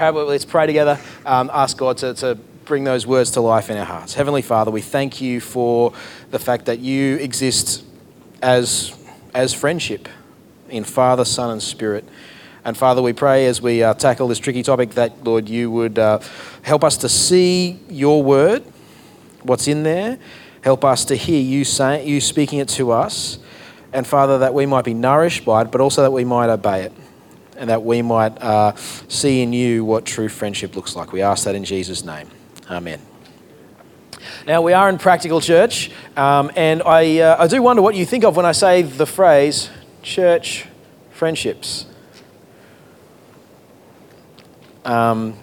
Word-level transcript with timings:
Let's 0.00 0.46
pray 0.46 0.64
together, 0.64 0.98
um, 1.26 1.50
ask 1.52 1.76
God 1.76 1.98
to, 1.98 2.14
to 2.14 2.34
bring 2.64 2.84
those 2.84 3.06
words 3.06 3.32
to 3.32 3.42
life 3.42 3.68
in 3.68 3.76
our 3.76 3.84
hearts. 3.84 4.14
Heavenly 4.14 4.40
Father, 4.40 4.70
we 4.70 4.80
thank 4.80 5.20
you 5.20 5.40
for 5.40 5.92
the 6.30 6.38
fact 6.38 6.64
that 6.64 6.78
you 6.78 7.16
exist 7.16 7.84
as, 8.40 8.96
as 9.34 9.52
friendship 9.52 10.08
in 10.70 10.84
Father, 10.84 11.26
Son, 11.26 11.50
and 11.50 11.62
Spirit. 11.62 12.06
And 12.64 12.78
Father, 12.78 13.02
we 13.02 13.12
pray 13.12 13.44
as 13.44 13.60
we 13.60 13.82
uh, 13.82 13.92
tackle 13.92 14.26
this 14.26 14.38
tricky 14.38 14.62
topic 14.62 14.92
that, 14.92 15.22
Lord, 15.22 15.50
you 15.50 15.70
would 15.70 15.98
uh, 15.98 16.20
help 16.62 16.82
us 16.82 16.96
to 16.96 17.08
see 17.10 17.78
your 17.90 18.22
word, 18.22 18.64
what's 19.42 19.68
in 19.68 19.82
there. 19.82 20.18
Help 20.62 20.82
us 20.82 21.04
to 21.04 21.14
hear 21.14 21.42
you, 21.42 21.62
say, 21.62 22.06
you 22.06 22.22
speaking 22.22 22.58
it 22.58 22.70
to 22.70 22.90
us. 22.90 23.38
And 23.92 24.06
Father, 24.06 24.38
that 24.38 24.54
we 24.54 24.64
might 24.64 24.86
be 24.86 24.94
nourished 24.94 25.44
by 25.44 25.60
it, 25.60 25.70
but 25.70 25.82
also 25.82 26.00
that 26.00 26.10
we 26.10 26.24
might 26.24 26.48
obey 26.48 26.84
it. 26.84 26.92
And 27.60 27.70
that 27.70 27.84
we 27.84 28.00
might 28.00 28.40
uh, 28.42 28.74
see 29.06 29.42
in 29.42 29.52
you 29.52 29.84
what 29.84 30.06
true 30.06 30.28
friendship 30.28 30.74
looks 30.74 30.96
like. 30.96 31.12
We 31.12 31.20
ask 31.20 31.44
that 31.44 31.54
in 31.54 31.62
Jesus' 31.62 32.02
name. 32.02 32.28
Amen. 32.70 33.00
Now, 34.46 34.62
we 34.62 34.72
are 34.72 34.88
in 34.88 34.96
practical 34.96 35.42
church, 35.42 35.90
um, 36.16 36.50
and 36.56 36.82
I, 36.82 37.18
uh, 37.18 37.44
I 37.44 37.46
do 37.46 37.60
wonder 37.60 37.82
what 37.82 37.94
you 37.94 38.06
think 38.06 38.24
of 38.24 38.34
when 38.34 38.46
I 38.46 38.52
say 38.52 38.80
the 38.82 39.06
phrase 39.06 39.70
church 40.02 40.66
friendships. 41.10 41.84
Um, 44.86 45.34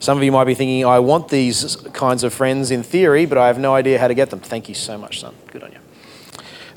some 0.00 0.18
of 0.18 0.24
you 0.24 0.32
might 0.32 0.44
be 0.44 0.54
thinking, 0.54 0.84
I 0.84 0.98
want 0.98 1.28
these 1.28 1.76
kinds 1.92 2.24
of 2.24 2.34
friends 2.34 2.72
in 2.72 2.82
theory, 2.82 3.24
but 3.24 3.38
I 3.38 3.46
have 3.46 3.58
no 3.58 3.74
idea 3.74 3.98
how 4.00 4.08
to 4.08 4.14
get 4.14 4.30
them. 4.30 4.40
Thank 4.40 4.68
you 4.68 4.74
so 4.74 4.98
much, 4.98 5.20
son. 5.20 5.34
Good 5.52 5.62
on 5.62 5.72
you. 5.72 5.78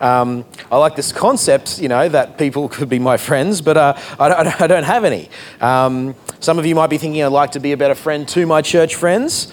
Um, 0.02 0.46
I 0.72 0.78
like 0.78 0.96
this 0.96 1.12
concept, 1.12 1.82
you 1.82 1.90
know, 1.90 2.08
that 2.10 2.38
people 2.38 2.70
could 2.76 2.90
be 2.90 3.00
my 3.00 3.18
friends, 3.18 3.62
but 3.62 3.78
uh, 3.78 3.94
I, 4.20 4.30
don't, 4.30 4.62
I, 4.62 4.68
don't, 4.68 4.84
have 4.84 5.04
any. 5.04 5.30
Um, 5.60 6.16
some 6.40 6.58
of 6.58 6.66
you 6.66 6.76
might 6.76 6.90
be 6.90 6.98
thinking, 6.98 7.24
I'd 7.24 7.28
like 7.28 7.52
to 7.52 7.60
be 7.60 7.74
a 7.74 7.78
better 7.78 7.96
friend 7.96 8.28
to 8.30 8.46
my 8.46 8.62
church 8.62 8.96
friends. 8.96 9.52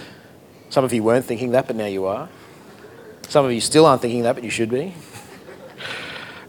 Some 0.70 0.84
of 0.84 0.92
you 0.92 1.02
weren't 1.02 1.24
thinking 1.24 1.52
that, 1.52 1.66
but 1.66 1.76
now 1.76 1.86
you 1.86 2.04
are. 2.06 2.28
Some 3.28 3.44
of 3.44 3.52
you 3.52 3.60
still 3.60 3.86
aren't 3.86 4.02
thinking 4.02 4.22
that, 4.22 4.34
but 4.34 4.44
you 4.44 4.50
should 4.50 4.70
be. 4.70 4.94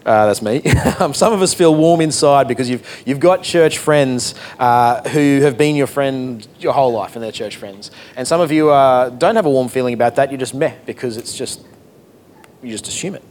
Uh, 0.06 0.24
that's 0.24 0.40
me. 0.40 0.62
Um, 1.00 1.12
some 1.12 1.34
of 1.34 1.42
us 1.42 1.52
feel 1.52 1.74
warm 1.74 2.00
inside 2.00 2.48
because 2.48 2.70
you've, 2.70 3.02
you've 3.04 3.20
got 3.20 3.42
church 3.42 3.76
friends 3.76 4.34
uh, 4.58 5.06
who 5.10 5.40
have 5.42 5.58
been 5.58 5.76
your 5.76 5.86
friend 5.86 6.48
your 6.58 6.72
whole 6.72 6.92
life 6.92 7.14
and 7.14 7.22
they're 7.22 7.30
church 7.30 7.56
friends. 7.56 7.90
And 8.16 8.26
some 8.26 8.40
of 8.40 8.50
you 8.50 8.70
uh, 8.70 9.10
don't 9.10 9.36
have 9.36 9.44
a 9.44 9.50
warm 9.50 9.68
feeling 9.68 9.92
about 9.92 10.16
that. 10.16 10.30
You're 10.30 10.38
just 10.38 10.54
meh 10.54 10.74
because 10.86 11.18
it's 11.18 11.36
just, 11.36 11.62
you 12.62 12.70
just 12.70 12.88
assume 12.88 13.16
it. 13.16 13.22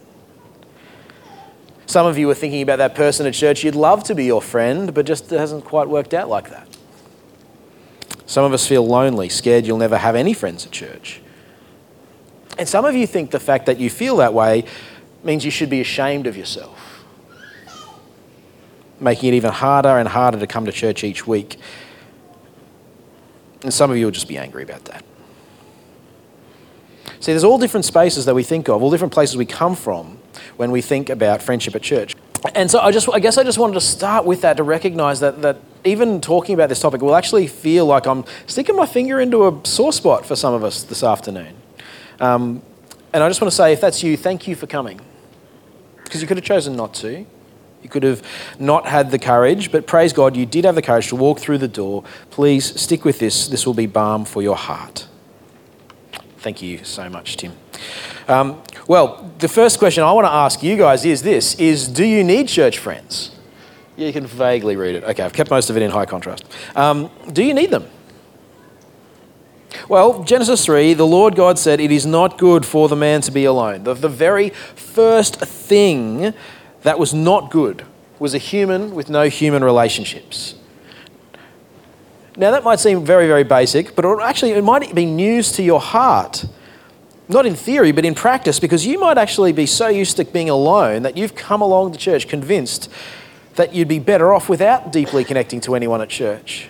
Some 1.88 2.06
of 2.06 2.18
you 2.18 2.30
are 2.30 2.36
thinking 2.36 2.62
about 2.62 2.80
that 2.80 2.96
person 2.96 3.26
at 3.26 3.34
church 3.34 3.64
you'd 3.64 3.74
love 3.74 4.04
to 4.04 4.14
be 4.14 4.26
your 4.26 4.42
friend, 4.42 4.94
but 4.94 5.06
just 5.06 5.30
hasn't 5.30 5.64
quite 5.64 5.88
worked 5.88 6.14
out 6.14 6.28
like 6.28 6.50
that. 6.50 6.68
Some 8.26 8.44
of 8.44 8.52
us 8.52 8.68
feel 8.68 8.86
lonely, 8.86 9.30
scared 9.30 9.66
you'll 9.66 9.78
never 9.78 9.98
have 9.98 10.14
any 10.14 10.34
friends 10.34 10.66
at 10.66 10.74
church. 10.74 11.22
And 12.60 12.68
some 12.68 12.84
of 12.84 12.94
you 12.94 13.08
think 13.08 13.32
the 13.32 13.40
fact 13.40 13.68
that 13.68 13.80
you 13.80 13.90
feel 13.90 14.18
that 14.18 14.34
way 14.34 14.66
means 15.24 15.46
you 15.46 15.52
should 15.52 15.70
be 15.70 15.80
ashamed 15.80 16.28
of 16.28 16.36
yourself, 16.36 17.06
making 19.00 19.34
it 19.34 19.38
even 19.38 19.54
harder 19.54 19.98
and 19.98 20.10
harder 20.10 20.40
to 20.40 20.48
come 20.48 20.66
to 20.66 20.74
church 20.74 21.06
each 21.06 21.26
week. 21.26 21.58
And 23.64 23.74
some 23.74 23.90
of 23.90 23.96
you 23.96 24.06
will 24.06 24.12
just 24.12 24.28
be 24.28 24.38
angry 24.38 24.64
about 24.64 24.84
that. 24.86 25.06
See, 27.22 27.32
there's 27.32 27.46
all 27.46 27.58
different 27.58 27.86
spaces 27.86 28.26
that 28.26 28.36
we 28.36 28.44
think 28.44 28.68
of, 28.68 28.84
all 28.84 28.92
different 28.92 29.14
places 29.14 29.38
we 29.38 29.46
come 29.46 29.74
from 29.74 30.17
when 30.58 30.72
we 30.72 30.82
think 30.82 31.10
about 31.10 31.42
friendship 31.42 31.76
at 31.76 31.82
church. 31.82 32.16
And 32.54 32.70
so 32.70 32.80
I 32.80 32.92
just 32.92 33.10
I 33.10 33.20
guess 33.20 33.38
I 33.38 33.44
just 33.44 33.58
wanted 33.58 33.74
to 33.74 33.82
start 33.82 34.26
with 34.26 34.42
that 34.42 34.58
to 34.58 34.64
recognize 34.64 35.20
that 35.22 35.42
that 35.42 35.58
even 35.84 36.22
talking 36.22 36.54
about 36.54 36.70
this 36.70 36.80
topic 36.80 37.02
will 37.02 37.16
actually 37.16 37.48
feel 37.48 37.86
like 37.86 38.06
I'm 38.06 38.26
sticking 38.46 38.76
my 38.76 38.86
finger 38.86 39.20
into 39.20 39.48
a 39.48 39.66
sore 39.66 39.94
spot 39.94 40.26
for 40.26 40.36
some 40.36 40.54
of 40.54 40.64
us 40.64 40.84
this 40.84 41.04
afternoon. 41.04 41.56
Um, 42.20 42.62
and 43.14 43.24
I 43.24 43.30
just 43.30 43.42
want 43.42 43.52
to 43.52 43.56
say, 43.56 43.74
if 43.74 43.82
that's 43.82 44.04
you, 44.04 44.18
thank 44.18 44.48
you 44.48 44.56
for 44.56 44.68
coming. 44.68 45.00
Because 46.04 46.22
you 46.22 46.28
could 46.28 46.38
have 46.38 46.46
chosen 46.46 46.76
not 46.76 46.94
to. 46.96 47.26
You 47.84 47.90
could 47.90 48.04
have 48.04 48.22
not 48.60 48.88
had 48.88 49.12
the 49.12 49.20
courage, 49.20 49.72
but 49.72 49.88
praise 49.88 50.12
God, 50.12 50.36
you 50.36 50.46
did 50.46 50.66
have 50.66 50.76
the 50.76 50.82
courage 50.82 51.08
to 51.10 51.16
walk 51.16 51.40
through 51.40 51.60
the 51.60 51.68
door. 51.68 52.04
Please 52.32 52.80
stick 52.80 53.06
with 53.06 53.20
this. 53.20 53.48
This 53.48 53.66
will 53.66 53.74
be 53.74 53.86
balm 53.86 54.26
for 54.26 54.42
your 54.42 54.56
heart. 54.56 55.08
Thank 56.40 56.62
you 56.62 56.84
so 56.84 57.10
much, 57.10 57.38
Tim. 57.38 57.54
Um, 58.28 58.62
well, 58.88 59.32
the 59.40 59.48
first 59.48 59.80
question 59.80 60.04
I 60.04 60.12
want 60.12 60.26
to 60.26 60.32
ask 60.32 60.64
you 60.64 60.78
guys 60.78 61.06
is 61.06 61.22
this: 61.22 61.56
is 61.56 61.88
do 61.88 62.06
you 62.06 62.24
need 62.24 62.48
church 62.48 62.78
friends? 62.78 63.32
Yeah, 63.96 64.08
you 64.08 64.14
can 64.14 64.28
vaguely 64.28 64.76
read 64.76 64.96
it. 64.96 65.04
Okay, 65.04 65.24
I've 65.24 65.34
kept 65.34 65.50
most 65.50 65.70
of 65.70 65.78
it 65.78 65.82
in 65.82 65.90
high 65.90 66.06
contrast. 66.06 66.46
Um, 66.76 67.10
do 67.34 67.44
you 67.44 67.54
need 67.54 67.72
them? 67.72 67.88
Well, 69.90 70.24
Genesis 70.24 70.66
3, 70.66 70.94
the 70.94 71.08
Lord 71.08 71.36
God 71.36 71.58
said, 71.58 71.80
It 71.80 71.92
is 71.92 72.06
not 72.06 72.38
good 72.38 72.66
for 72.66 72.88
the 72.88 72.96
man 72.96 73.22
to 73.22 73.32
be 73.32 73.46
alone. 73.46 73.84
The, 73.84 73.94
the 73.94 74.10
very 74.10 74.50
first 74.50 75.38
thing 75.38 76.34
that 76.82 77.00
was 77.00 77.14
not 77.14 77.52
good 77.52 77.86
was 78.20 78.34
a 78.34 78.38
human 78.38 78.96
with 78.96 79.10
no 79.10 79.30
human 79.30 79.64
relationships. 79.64 80.56
Now, 82.36 82.52
that 82.52 82.64
might 82.64 82.80
seem 82.80 83.04
very, 83.04 83.28
very 83.28 83.44
basic, 83.44 83.96
but 83.96 84.06
actually, 84.22 84.52
it 84.52 84.64
might 84.64 84.94
be 84.94 85.06
news 85.06 85.52
to 85.54 85.64
your 85.64 85.80
heart. 85.80 86.46
Not 87.30 87.46
in 87.46 87.56
theory, 87.56 87.92
but 87.92 88.06
in 88.06 88.16
practice, 88.16 88.60
because 88.60 88.86
you 88.86 89.00
might 89.00 89.18
actually 89.18 89.52
be 89.52 89.66
so 89.66 89.88
used 89.90 90.18
to 90.18 90.26
being 90.26 90.50
alone 90.50 91.04
that 91.04 91.18
you've 91.18 91.36
come 91.36 91.62
along 91.62 91.92
to 91.92 91.98
church 91.98 92.28
convinced 92.28 92.90
that 93.56 93.74
you'd 93.74 93.88
be 93.88 94.00
better 94.00 94.34
off 94.34 94.48
without 94.48 94.92
deeply 94.92 95.24
connecting 95.24 95.60
to 95.62 95.76
anyone 95.76 96.02
at 96.02 96.10
church. 96.10 96.70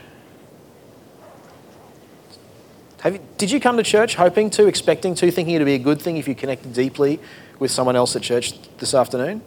You, 3.06 3.20
did 3.38 3.52
you 3.52 3.60
come 3.60 3.78
to 3.78 3.84
church 3.84 4.16
hoping 4.16 4.50
to, 4.52 4.68
expecting 4.68 5.14
to, 5.16 5.32
thinking 5.32 5.56
it'd 5.56 5.66
be 5.66 5.76
a 5.76 5.80
good 5.80 6.02
thing 6.02 6.18
if 6.18 6.28
you 6.28 6.36
connected 6.36 6.74
deeply 6.74 7.20
with 7.60 7.72
someone 7.72 7.96
else 7.96 8.16
at 8.16 8.22
church 8.22 8.54
this 8.80 8.94
afternoon? 8.94 9.42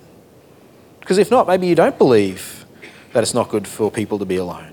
Because 1.01 1.19
if 1.19 1.31
not, 1.31 1.49
maybe 1.49 1.67
you 1.67 1.75
don't 1.75 1.99
believe 1.99 2.65
that 3.13 3.23
it's 3.23 3.35
not 3.35 3.49
good 3.49 3.67
for 3.67 3.91
people 3.91 4.19
to 4.19 4.25
be 4.25 4.37
alone. 4.37 4.73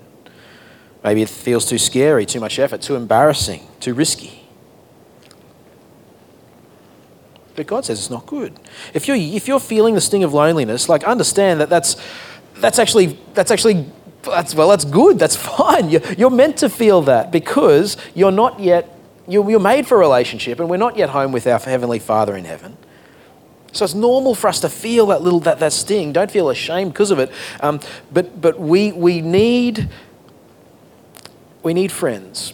Maybe 1.03 1.21
it 1.21 1.29
feels 1.29 1.65
too 1.65 1.77
scary, 1.77 2.25
too 2.25 2.39
much 2.39 2.59
effort, 2.59 2.81
too 2.81 2.95
embarrassing, 2.95 3.67
too 3.79 3.93
risky. 3.93 4.36
But 7.57 7.65
God 7.65 7.85
says 7.85 7.97
it's 7.97 8.11
not 8.11 8.27
good. 8.27 8.53
If 8.93 9.07
you're, 9.07 9.17
if 9.17 9.47
you're 9.47 9.59
feeling 9.59 9.95
the 9.95 10.01
sting 10.01 10.23
of 10.23 10.31
loneliness, 10.31 10.87
like 10.87 11.03
understand 11.03 11.59
that 11.59 11.69
that's, 11.69 11.97
that's 12.57 12.77
actually, 12.77 13.17
that's 13.33 13.49
actually 13.49 13.87
that's, 14.21 14.53
well, 14.53 14.69
that's 14.69 14.85
good. 14.85 15.17
That's 15.17 15.35
fine. 15.57 15.89
You're, 15.89 16.13
you're 16.13 16.29
meant 16.29 16.57
to 16.57 16.69
feel 16.69 17.01
that 17.03 17.31
because 17.31 17.97
you're 18.13 18.31
not 18.31 18.59
yet, 18.59 18.95
you're, 19.27 19.49
you're 19.49 19.59
made 19.59 19.87
for 19.87 19.95
a 19.95 19.99
relationship 19.99 20.59
and 20.59 20.69
we're 20.69 20.77
not 20.77 20.97
yet 20.97 21.09
home 21.09 21.31
with 21.31 21.47
our 21.47 21.57
Heavenly 21.57 21.97
Father 21.97 22.37
in 22.37 22.45
heaven. 22.45 22.77
So 23.71 23.85
it's 23.85 23.95
normal 23.95 24.35
for 24.35 24.47
us 24.47 24.59
to 24.59 24.69
feel 24.69 25.07
that 25.07 25.23
little 25.23 25.39
that, 25.41 25.59
that 25.59 25.73
sting. 25.73 26.13
Don't 26.13 26.29
feel 26.29 26.49
ashamed 26.49 26.93
because 26.93 27.09
of 27.09 27.19
it. 27.19 27.31
Um, 27.59 27.79
but 28.11 28.39
but 28.39 28.59
we 28.59 28.91
we 28.93 29.21
need 29.21 29.89
we 31.63 31.73
need 31.73 31.91
friends. 31.91 32.53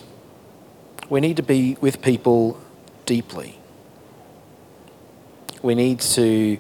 We 1.10 1.22
need 1.22 1.38
to 1.38 1.44
be 1.44 1.78
with 1.80 2.02
people 2.02 2.60
deeply. 3.06 3.60
We 5.64 5.74
need 5.74 6.00
to 6.02 6.60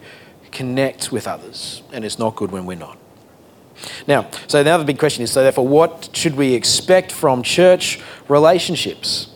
connect 0.51 1.11
with 1.11 1.27
others, 1.27 1.83
and 1.91 2.03
it's 2.03 2.17
not 2.17 2.35
good 2.35 2.51
when 2.51 2.65
we're 2.65 2.77
not. 2.77 2.97
Now, 4.07 4.29
so 4.47 4.63
the 4.63 4.69
other 4.69 4.83
big 4.83 4.97
question 4.97 5.23
is 5.23 5.31
so, 5.31 5.43
therefore, 5.43 5.67
what 5.67 6.09
should 6.13 6.35
we 6.35 6.53
expect 6.53 7.11
from 7.11 7.43
church 7.43 7.99
relationships? 8.27 9.29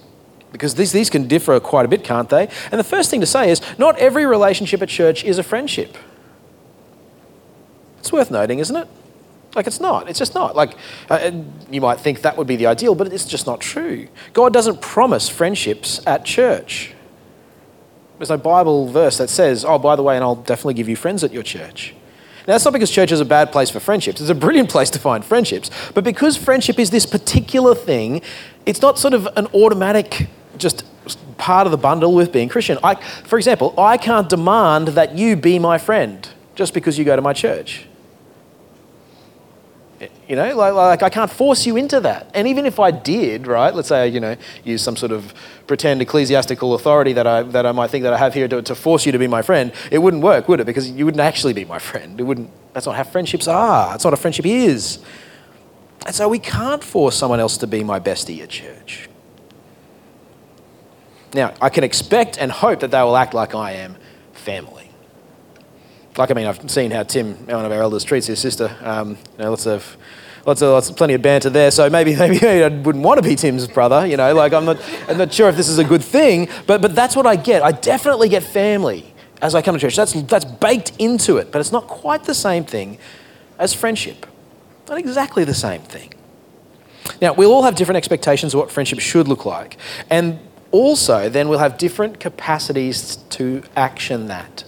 Because 0.51 0.75
these, 0.75 0.91
these 0.91 1.09
can 1.09 1.27
differ 1.27 1.59
quite 1.59 1.85
a 1.85 1.87
bit, 1.87 2.03
can't 2.03 2.29
they? 2.29 2.47
And 2.71 2.79
the 2.79 2.83
first 2.83 3.11
thing 3.11 3.19
to 3.21 3.27
say 3.27 3.51
is 3.51 3.61
not 3.77 3.97
every 3.97 4.25
relationship 4.25 4.81
at 4.81 4.89
church 4.89 5.23
is 5.23 5.37
a 5.37 5.43
friendship. 5.43 5.97
It's 7.99 8.11
worth 8.11 8.31
noting, 8.31 8.59
isn't 8.59 8.75
it? 8.75 8.87
Like, 9.55 9.67
it's 9.67 9.79
not. 9.79 10.09
It's 10.09 10.19
just 10.19 10.35
not. 10.35 10.55
Like, 10.55 10.75
uh, 11.09 11.31
you 11.69 11.81
might 11.81 11.99
think 11.99 12.21
that 12.21 12.37
would 12.37 12.47
be 12.47 12.55
the 12.55 12.67
ideal, 12.67 12.95
but 12.95 13.11
it's 13.11 13.25
just 13.25 13.47
not 13.47 13.59
true. 13.59 14.07
God 14.33 14.53
doesn't 14.53 14.81
promise 14.81 15.29
friendships 15.29 15.99
at 16.05 16.23
church. 16.23 16.93
There's 18.17 18.29
no 18.29 18.37
Bible 18.37 18.87
verse 18.87 19.17
that 19.17 19.29
says, 19.29 19.63
oh, 19.63 19.77
by 19.77 19.95
the 19.95 20.03
way, 20.03 20.15
and 20.15 20.23
I'll 20.23 20.35
definitely 20.35 20.73
give 20.73 20.89
you 20.89 20.95
friends 20.95 21.23
at 21.23 21.31
your 21.31 21.43
church. 21.43 21.93
Now, 22.47 22.53
that's 22.53 22.65
not 22.65 22.73
because 22.73 22.89
church 22.89 23.11
is 23.11 23.19
a 23.19 23.25
bad 23.25 23.51
place 23.51 23.69
for 23.69 23.79
friendships. 23.79 24.21
It's 24.21 24.29
a 24.29 24.35
brilliant 24.35 24.69
place 24.75 24.89
to 24.91 24.99
find 24.99 25.23
friendships. 25.23 25.69
But 25.93 26.03
because 26.03 26.37
friendship 26.37 26.79
is 26.79 26.89
this 26.89 27.05
particular 27.05 27.75
thing, 27.75 28.21
it's 28.65 28.81
not 28.81 28.97
sort 28.97 29.13
of 29.13 29.27
an 29.35 29.47
automatic, 29.47 30.27
just 30.57 30.85
part 31.37 31.67
of 31.67 31.71
the 31.71 31.77
bundle 31.77 32.13
with 32.13 32.31
being 32.31 32.49
Christian. 32.49 32.79
I, 32.83 32.95
for 32.95 33.37
example, 33.37 33.73
I 33.77 33.97
can't 33.97 34.29
demand 34.29 34.89
that 34.89 35.15
you 35.17 35.35
be 35.35 35.59
my 35.59 35.77
friend 35.77 36.27
just 36.55 36.73
because 36.73 36.97
you 36.97 37.05
go 37.05 37.15
to 37.15 37.21
my 37.21 37.33
church. 37.33 37.85
You 40.27 40.35
know, 40.35 40.55
like, 40.55 40.73
like, 40.73 41.03
I 41.03 41.09
can't 41.09 41.31
force 41.31 41.65
you 41.65 41.75
into 41.75 41.99
that. 42.01 42.29
And 42.35 42.47
even 42.47 42.67
if 42.67 42.79
I 42.79 42.91
did, 42.91 43.47
right, 43.47 43.73
let's 43.73 43.87
say, 43.87 44.07
you 44.07 44.19
know, 44.19 44.35
use 44.63 44.83
some 44.83 44.95
sort 44.95 45.11
of 45.11 45.33
pretend 45.65 46.03
ecclesiastical 46.03 46.75
authority 46.75 47.13
that 47.13 47.25
I, 47.25 47.41
that 47.43 47.65
I 47.65 47.71
might 47.71 47.89
think 47.89 48.03
that 48.03 48.13
I 48.13 48.17
have 48.17 48.35
here 48.35 48.47
to, 48.47 48.61
to 48.61 48.75
force 48.75 49.07
you 49.07 49.11
to 49.11 49.17
be 49.17 49.27
my 49.27 49.41
friend, 49.41 49.73
it 49.89 49.97
wouldn't 49.97 50.21
work, 50.21 50.47
would 50.47 50.59
it? 50.59 50.65
Because 50.65 50.89
you 50.91 51.05
wouldn't 51.05 51.21
actually 51.21 51.53
be 51.53 51.65
my 51.65 51.79
friend. 51.79 52.19
It 52.19 52.23
wouldn't, 52.23 52.51
that's 52.73 52.85
not 52.85 52.95
how 52.95 53.03
friendships 53.03 53.47
are. 53.47 53.89
That's 53.89 54.03
not 54.03 54.11
what 54.11 54.19
a 54.19 54.21
friendship 54.21 54.45
is. 54.45 54.99
And 56.05 56.13
so 56.13 56.29
we 56.29 56.39
can't 56.39 56.83
force 56.83 57.15
someone 57.15 57.39
else 57.39 57.57
to 57.57 57.67
be 57.67 57.83
my 57.83 57.99
bestie 57.99 58.41
at 58.41 58.49
church. 58.49 59.09
Now, 61.33 61.55
I 61.59 61.69
can 61.69 61.83
expect 61.83 62.37
and 62.37 62.51
hope 62.51 62.81
that 62.81 62.91
they 62.91 63.01
will 63.01 63.17
act 63.17 63.33
like 63.33 63.55
I 63.55 63.71
am 63.71 63.97
family. 64.33 64.76
Like, 66.17 66.31
I 66.31 66.33
mean, 66.33 66.47
I've 66.47 66.69
seen 66.69 66.91
how 66.91 67.03
Tim, 67.03 67.35
one 67.45 67.65
of 67.65 67.71
our 67.71 67.81
elders, 67.81 68.03
treats 68.03 68.27
his 68.27 68.39
sister. 68.39 68.75
Um, 68.81 69.11
you 69.11 69.43
know, 69.43 69.51
lots 69.51 69.67
of, 69.67 69.97
lots 70.45 70.61
of, 70.61 70.69
lots 70.69 70.89
of, 70.89 70.95
plenty 70.95 71.13
of 71.13 71.21
banter 71.21 71.49
there. 71.49 71.69
So 71.69 71.89
maybe, 71.89 72.15
maybe 72.17 72.45
I 72.45 72.67
wouldn't 72.69 73.03
want 73.03 73.21
to 73.21 73.27
be 73.27 73.35
Tim's 73.35 73.67
brother. 73.67 74.05
You 74.05 74.17
know, 74.17 74.33
like 74.33 74.53
I'm 74.53 74.65
not, 74.65 74.77
I'm 75.07 75.17
not 75.17 75.31
sure 75.31 75.47
if 75.49 75.55
this 75.55 75.69
is 75.69 75.77
a 75.77 75.83
good 75.83 76.03
thing, 76.03 76.49
but, 76.65 76.81
but 76.81 76.95
that's 76.95 77.15
what 77.15 77.27
I 77.27 77.35
get. 77.35 77.61
I 77.61 77.71
definitely 77.71 78.29
get 78.29 78.43
family 78.43 79.13
as 79.41 79.53
I 79.53 79.61
come 79.61 79.75
to 79.75 79.79
church. 79.79 79.95
That's, 79.95 80.13
that's 80.23 80.45
baked 80.45 80.93
into 80.97 81.37
it, 81.37 81.51
but 81.51 81.59
it's 81.59 81.71
not 81.71 81.87
quite 81.87 82.23
the 82.23 82.33
same 82.33 82.65
thing 82.65 82.97
as 83.59 83.73
friendship. 83.73 84.25
Not 84.89 84.97
exactly 84.97 85.43
the 85.43 85.53
same 85.53 85.81
thing. 85.81 86.13
Now, 87.21 87.33
we'll 87.33 87.51
all 87.51 87.63
have 87.63 87.75
different 87.75 87.97
expectations 87.97 88.53
of 88.53 88.59
what 88.59 88.71
friendship 88.71 88.99
should 88.99 89.27
look 89.27 89.45
like. 89.45 89.77
And 90.09 90.39
also, 90.71 91.29
then 91.29 91.47
we'll 91.47 91.59
have 91.59 91.77
different 91.77 92.19
capacities 92.19 93.17
to 93.29 93.63
action 93.75 94.27
that. 94.27 94.66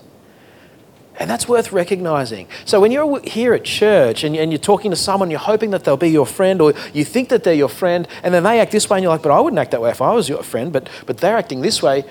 And 1.19 1.29
that's 1.29 1.49
worth 1.49 1.73
recognizing. 1.73 2.47
So, 2.63 2.79
when 2.79 2.91
you're 2.91 3.19
here 3.25 3.53
at 3.53 3.65
church 3.65 4.23
and 4.23 4.35
you're 4.35 4.57
talking 4.57 4.89
to 4.91 4.97
someone, 4.97 5.29
you're 5.29 5.39
hoping 5.39 5.71
that 5.71 5.83
they'll 5.83 5.97
be 5.97 6.09
your 6.09 6.25
friend, 6.25 6.61
or 6.61 6.73
you 6.93 7.03
think 7.03 7.27
that 7.29 7.43
they're 7.43 7.53
your 7.53 7.69
friend, 7.69 8.07
and 8.23 8.33
then 8.33 8.43
they 8.43 8.61
act 8.61 8.71
this 8.71 8.89
way, 8.89 8.97
and 8.97 9.03
you're 9.03 9.11
like, 9.11 9.21
but 9.21 9.31
I 9.31 9.39
wouldn't 9.41 9.59
act 9.59 9.71
that 9.71 9.81
way 9.81 9.91
if 9.91 10.01
I 10.01 10.13
was 10.13 10.29
your 10.29 10.43
friend, 10.43 10.71
but, 10.71 10.89
but 11.05 11.17
they're 11.17 11.37
acting 11.37 11.59
this 11.59 11.83
way. 11.83 12.05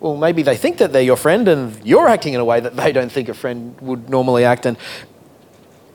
Well, 0.00 0.16
maybe 0.16 0.42
they 0.42 0.56
think 0.56 0.78
that 0.78 0.92
they're 0.92 1.00
your 1.00 1.16
friend, 1.16 1.46
and 1.46 1.80
you're 1.86 2.08
acting 2.08 2.34
in 2.34 2.40
a 2.40 2.44
way 2.44 2.58
that 2.58 2.74
they 2.74 2.90
don't 2.90 3.12
think 3.12 3.28
a 3.28 3.34
friend 3.34 3.80
would 3.80 4.10
normally 4.10 4.44
act. 4.44 4.66
And 4.66 4.76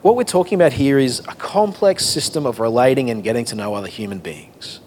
what 0.01 0.15
we're 0.15 0.23
talking 0.23 0.55
about 0.55 0.73
here 0.73 0.97
is 0.97 1.19
a 1.19 1.35
complex 1.35 2.05
system 2.05 2.45
of 2.45 2.61
relating 2.61 3.09
and 3.09 3.21
getting 3.21 3.43
to 3.45 3.55
know 3.55 3.73
other 3.73 3.87
human 3.87 4.19
beings. 4.19 4.79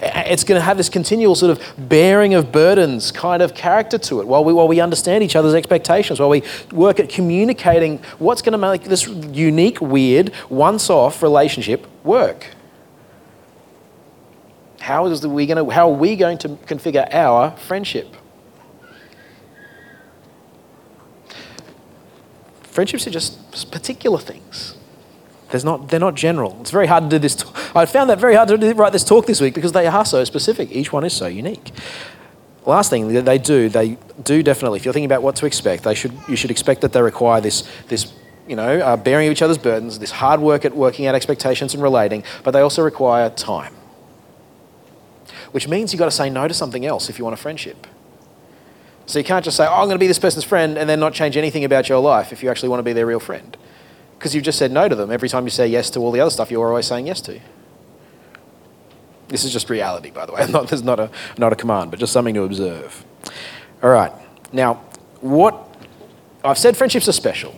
It's 0.00 0.44
going 0.44 0.58
to 0.58 0.64
have 0.64 0.76
this 0.76 0.88
continual 0.88 1.34
sort 1.34 1.50
of 1.56 1.88
bearing 1.88 2.34
of 2.34 2.50
burdens 2.50 3.12
kind 3.12 3.42
of 3.42 3.54
character 3.54 3.96
to 3.98 4.20
it 4.20 4.26
while 4.26 4.44
we, 4.44 4.52
while 4.52 4.68
we 4.68 4.80
understand 4.80 5.22
each 5.22 5.36
other's 5.36 5.54
expectations, 5.54 6.18
while 6.18 6.28
we 6.28 6.42
work 6.72 6.98
at 6.98 7.08
communicating 7.08 7.98
what's 8.18 8.42
going 8.42 8.52
to 8.52 8.58
make 8.58 8.84
this 8.84 9.06
unique, 9.06 9.80
weird, 9.80 10.32
once 10.50 10.90
off 10.90 11.22
relationship 11.22 11.86
work. 12.04 12.48
How, 14.80 15.06
is 15.06 15.26
we 15.26 15.46
going 15.46 15.64
to, 15.64 15.70
how 15.70 15.90
are 15.90 15.94
we 15.94 16.16
going 16.16 16.38
to 16.38 16.48
configure 16.48 17.08
our 17.14 17.52
friendship? 17.56 18.14
Friendships 22.62 23.06
are 23.06 23.10
just 23.10 23.70
particular 23.70 24.18
things. 24.18 24.76
There's 25.50 25.64
not, 25.64 25.88
they're 25.88 26.00
not 26.00 26.16
general. 26.16 26.58
It's 26.60 26.72
very 26.72 26.88
hard 26.88 27.04
to 27.04 27.10
do 27.10 27.18
this. 27.20 27.36
I 27.74 27.86
found 27.86 28.08
that 28.10 28.20
very 28.20 28.34
hard 28.34 28.48
to 28.48 28.74
write 28.74 28.92
this 28.92 29.04
talk 29.04 29.26
this 29.26 29.40
week 29.40 29.54
because 29.54 29.72
they 29.72 29.86
are 29.86 30.04
so 30.04 30.22
specific. 30.24 30.70
Each 30.70 30.92
one 30.92 31.04
is 31.04 31.12
so 31.12 31.26
unique. 31.26 31.72
Last 32.66 32.88
thing 32.88 33.12
that 33.12 33.24
they 33.24 33.36
do, 33.36 33.68
they 33.68 33.98
do 34.22 34.42
definitely. 34.42 34.78
If 34.78 34.84
you're 34.84 34.94
thinking 34.94 35.10
about 35.10 35.22
what 35.22 35.36
to 35.36 35.46
expect, 35.46 35.82
they 35.82 35.94
should, 35.94 36.12
you 36.28 36.36
should 36.36 36.50
expect 36.50 36.80
that 36.82 36.92
they 36.92 37.02
require 37.02 37.40
this, 37.40 37.68
this 37.88 38.12
you 38.46 38.56
know, 38.56 38.78
uh, 38.80 38.96
bearing 38.96 39.30
each 39.30 39.42
other's 39.42 39.58
burdens, 39.58 39.98
this 39.98 40.12
hard 40.12 40.40
work 40.40 40.64
at 40.64 40.74
working 40.74 41.06
out 41.06 41.14
expectations 41.14 41.74
and 41.74 41.82
relating, 41.82 42.22
but 42.42 42.52
they 42.52 42.60
also 42.60 42.82
require 42.82 43.28
time. 43.30 43.74
Which 45.50 45.68
means 45.68 45.92
you've 45.92 45.98
got 45.98 46.06
to 46.06 46.10
say 46.10 46.30
no 46.30 46.48
to 46.48 46.54
something 46.54 46.86
else 46.86 47.08
if 47.08 47.18
you 47.18 47.24
want 47.24 47.34
a 47.34 47.42
friendship. 47.42 47.86
So 49.06 49.18
you 49.18 49.24
can't 49.24 49.44
just 49.44 49.56
say, 49.56 49.66
oh, 49.66 49.72
I'm 49.72 49.86
going 49.86 49.96
to 49.96 49.98
be 49.98 50.06
this 50.06 50.18
person's 50.18 50.44
friend 50.44 50.78
and 50.78 50.88
then 50.88 51.00
not 51.00 51.12
change 51.12 51.36
anything 51.36 51.64
about 51.64 51.88
your 51.88 52.00
life 52.00 52.32
if 52.32 52.42
you 52.42 52.50
actually 52.50 52.70
want 52.70 52.78
to 52.78 52.84
be 52.84 52.92
their 52.92 53.06
real 53.06 53.20
friend. 53.20 53.56
Because 54.18 54.34
you've 54.34 54.44
just 54.44 54.58
said 54.58 54.72
no 54.72 54.88
to 54.88 54.94
them 54.94 55.10
every 55.10 55.28
time 55.28 55.44
you 55.44 55.50
say 55.50 55.66
yes 55.66 55.90
to 55.90 56.00
all 56.00 56.12
the 56.12 56.20
other 56.20 56.30
stuff 56.30 56.50
you're 56.50 56.66
always 56.66 56.86
saying 56.86 57.06
yes 57.06 57.20
to. 57.22 57.40
This 59.28 59.44
is 59.44 59.52
just 59.52 59.70
reality, 59.70 60.10
by 60.10 60.26
the 60.26 60.32
way. 60.32 60.46
Not, 60.50 60.68
there's 60.68 60.82
not 60.82 61.00
a, 61.00 61.10
not 61.38 61.52
a 61.52 61.56
command, 61.56 61.90
but 61.90 62.00
just 62.00 62.12
something 62.12 62.34
to 62.34 62.42
observe. 62.42 63.04
All 63.82 63.90
right. 63.90 64.12
Now, 64.52 64.74
what 65.20 65.76
I've 66.44 66.58
said 66.58 66.76
friendships 66.76 67.08
are 67.08 67.12
special. 67.12 67.54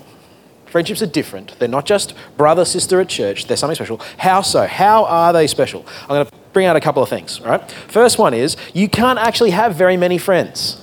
Friendships 0.66 1.02
are 1.02 1.06
different. 1.06 1.58
They're 1.58 1.68
not 1.68 1.86
just 1.86 2.14
brother, 2.36 2.64
sister 2.64 3.00
at 3.00 3.08
church. 3.08 3.46
They're 3.46 3.56
something 3.56 3.74
special. 3.74 4.00
How 4.18 4.42
so? 4.42 4.66
How 4.66 5.04
are 5.04 5.32
they 5.32 5.46
special? 5.46 5.86
I'm 6.02 6.08
going 6.08 6.26
to 6.26 6.32
bring 6.52 6.66
out 6.66 6.76
a 6.76 6.80
couple 6.80 7.02
of 7.02 7.08
things. 7.08 7.40
All 7.40 7.46
right. 7.46 7.70
First 7.70 8.18
one 8.18 8.34
is 8.34 8.56
you 8.74 8.88
can't 8.88 9.18
actually 9.18 9.50
have 9.50 9.74
very 9.74 9.96
many 9.96 10.18
friends. 10.18 10.80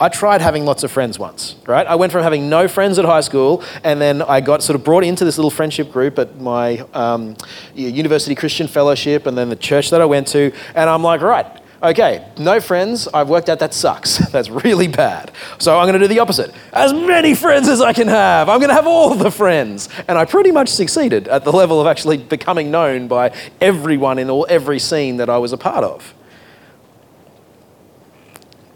I 0.00 0.08
tried 0.08 0.40
having 0.40 0.64
lots 0.64 0.82
of 0.82 0.90
friends 0.90 1.18
once, 1.18 1.54
right? 1.66 1.86
I 1.86 1.94
went 1.94 2.10
from 2.10 2.22
having 2.22 2.48
no 2.48 2.66
friends 2.66 2.98
at 2.98 3.04
high 3.04 3.20
school, 3.20 3.62
and 3.84 4.00
then 4.00 4.22
I 4.22 4.40
got 4.40 4.62
sort 4.62 4.74
of 4.74 4.84
brought 4.84 5.04
into 5.04 5.24
this 5.24 5.38
little 5.38 5.50
friendship 5.50 5.92
group 5.92 6.18
at 6.18 6.40
my 6.40 6.80
um, 6.94 7.36
university 7.74 8.34
Christian 8.34 8.66
fellowship, 8.66 9.26
and 9.26 9.38
then 9.38 9.50
the 9.50 9.56
church 9.56 9.90
that 9.90 10.00
I 10.00 10.04
went 10.04 10.26
to, 10.28 10.52
and 10.74 10.90
I'm 10.90 11.02
like, 11.02 11.20
right, 11.20 11.46
okay, 11.80 12.26
no 12.38 12.60
friends. 12.60 13.06
I've 13.14 13.28
worked 13.28 13.48
out 13.48 13.60
that 13.60 13.72
sucks. 13.72 14.18
That's 14.32 14.50
really 14.50 14.88
bad. 14.88 15.30
So 15.58 15.78
I'm 15.78 15.84
going 15.86 16.00
to 16.00 16.06
do 16.06 16.12
the 16.12 16.18
opposite. 16.20 16.52
As 16.72 16.92
many 16.92 17.34
friends 17.34 17.68
as 17.68 17.80
I 17.80 17.92
can 17.92 18.08
have. 18.08 18.48
I'm 18.48 18.58
going 18.58 18.70
to 18.70 18.74
have 18.74 18.86
all 18.86 19.14
the 19.14 19.30
friends. 19.30 19.88
And 20.08 20.18
I 20.18 20.24
pretty 20.24 20.50
much 20.50 20.70
succeeded 20.70 21.28
at 21.28 21.44
the 21.44 21.52
level 21.52 21.80
of 21.80 21.86
actually 21.86 22.16
becoming 22.16 22.70
known 22.70 23.06
by 23.06 23.34
everyone 23.60 24.18
in 24.18 24.28
all, 24.28 24.46
every 24.48 24.78
scene 24.78 25.18
that 25.18 25.30
I 25.30 25.38
was 25.38 25.52
a 25.52 25.58
part 25.58 25.84
of. 25.84 26.14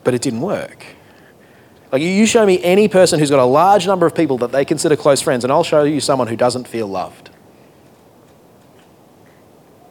But 0.04 0.14
it 0.14 0.22
didn't 0.22 0.42
work. 0.42 0.86
Like, 1.90 2.02
you 2.02 2.26
show 2.26 2.44
me 2.44 2.62
any 2.62 2.86
person 2.86 3.18
who's 3.18 3.30
got 3.30 3.38
a 3.38 3.44
large 3.44 3.86
number 3.86 4.04
of 4.04 4.14
people 4.14 4.38
that 4.38 4.52
they 4.52 4.64
consider 4.64 4.94
close 4.94 5.22
friends, 5.22 5.44
and 5.44 5.52
I'll 5.52 5.64
show 5.64 5.84
you 5.84 6.00
someone 6.00 6.28
who 6.28 6.36
doesn't 6.36 6.68
feel 6.68 6.86
loved. 6.86 7.30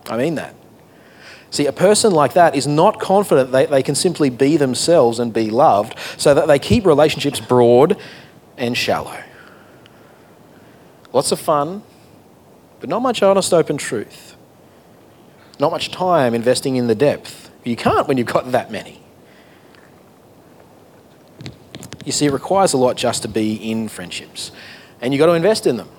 I 0.08 0.18
mean 0.18 0.36
that. 0.36 0.54
See, 1.50 1.66
a 1.66 1.72
person 1.72 2.12
like 2.12 2.34
that 2.34 2.56
is 2.56 2.68
not 2.68 3.00
confident 3.00 3.52
that 3.52 3.72
they 3.72 3.82
can 3.82 3.96
simply 3.96 4.30
be 4.30 4.58
themselves 4.58 5.18
and 5.18 5.34
be 5.34 5.50
loved, 5.50 5.98
so 6.18 6.34
that 6.34 6.48
they 6.48 6.60
keep 6.60 6.86
relationships 6.86 7.40
broad 7.40 7.98
and 8.58 8.78
shallow. 8.78 9.24
Lots 11.14 11.32
of 11.32 11.40
fun, 11.40 11.82
but 12.80 12.90
not 12.90 13.02
much 13.02 13.24
honest, 13.24 13.54
open 13.54 13.78
truth. 13.78 14.36
Not 15.60 15.72
much 15.72 15.90
time 15.90 16.36
investing 16.36 16.76
in 16.76 16.86
the 16.86 16.96
depth. 16.96 17.50
You 17.64 17.76
can't 17.76 18.08
when 18.08 18.18
you've 18.18 18.28
got 18.28 18.52
that 18.52 18.70
many. 18.72 19.02
You 22.08 22.14
see, 22.14 22.26
it 22.26 22.32
requires 22.32 22.72
a 22.72 22.78
lot 22.78 22.96
just 22.96 23.24
to 23.24 23.28
be 23.28 23.56
in 23.70 23.90
friendships, 23.90 24.54
and 25.02 25.14
you've 25.14 25.20
got 25.20 25.26
to 25.26 25.34
invest 25.34 25.68
in 25.68 25.76
them. 25.76 25.90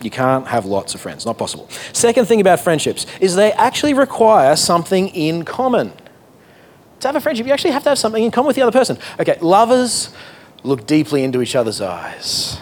You 0.00 0.08
can't 0.08 0.46
have 0.46 0.66
lots 0.66 0.94
of 0.94 1.00
friends, 1.00 1.26
not 1.26 1.36
possible. 1.36 1.68
Second 1.92 2.26
thing 2.26 2.40
about 2.40 2.60
friendships 2.60 3.04
is 3.20 3.34
they 3.34 3.50
actually 3.54 3.92
require 3.92 4.54
something 4.54 5.08
in 5.08 5.44
common. 5.44 5.92
To 7.00 7.08
have 7.08 7.16
a 7.16 7.20
friendship, 7.20 7.44
you 7.44 7.52
actually 7.52 7.72
have 7.72 7.82
to 7.82 7.88
have 7.88 7.98
something 7.98 8.22
in 8.22 8.30
common 8.30 8.46
with 8.46 8.54
the 8.54 8.62
other 8.62 8.70
person. 8.70 8.96
Okay, 9.18 9.36
lovers 9.40 10.14
look 10.62 10.86
deeply 10.86 11.24
into 11.24 11.42
each 11.42 11.56
other's 11.56 11.80
eyes, 11.80 12.60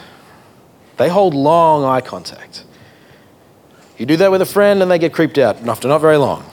they 0.96 1.10
hold 1.10 1.34
long 1.34 1.84
eye 1.84 2.00
contact. 2.00 2.64
You 3.98 4.06
do 4.06 4.16
that 4.16 4.30
with 4.30 4.40
a 4.40 4.46
friend 4.46 4.80
and 4.80 4.90
they 4.90 4.98
get 4.98 5.12
creeped 5.12 5.36
out 5.36 5.58
and 5.58 5.68
after 5.68 5.86
not 5.86 6.00
very 6.00 6.16
long. 6.16 6.50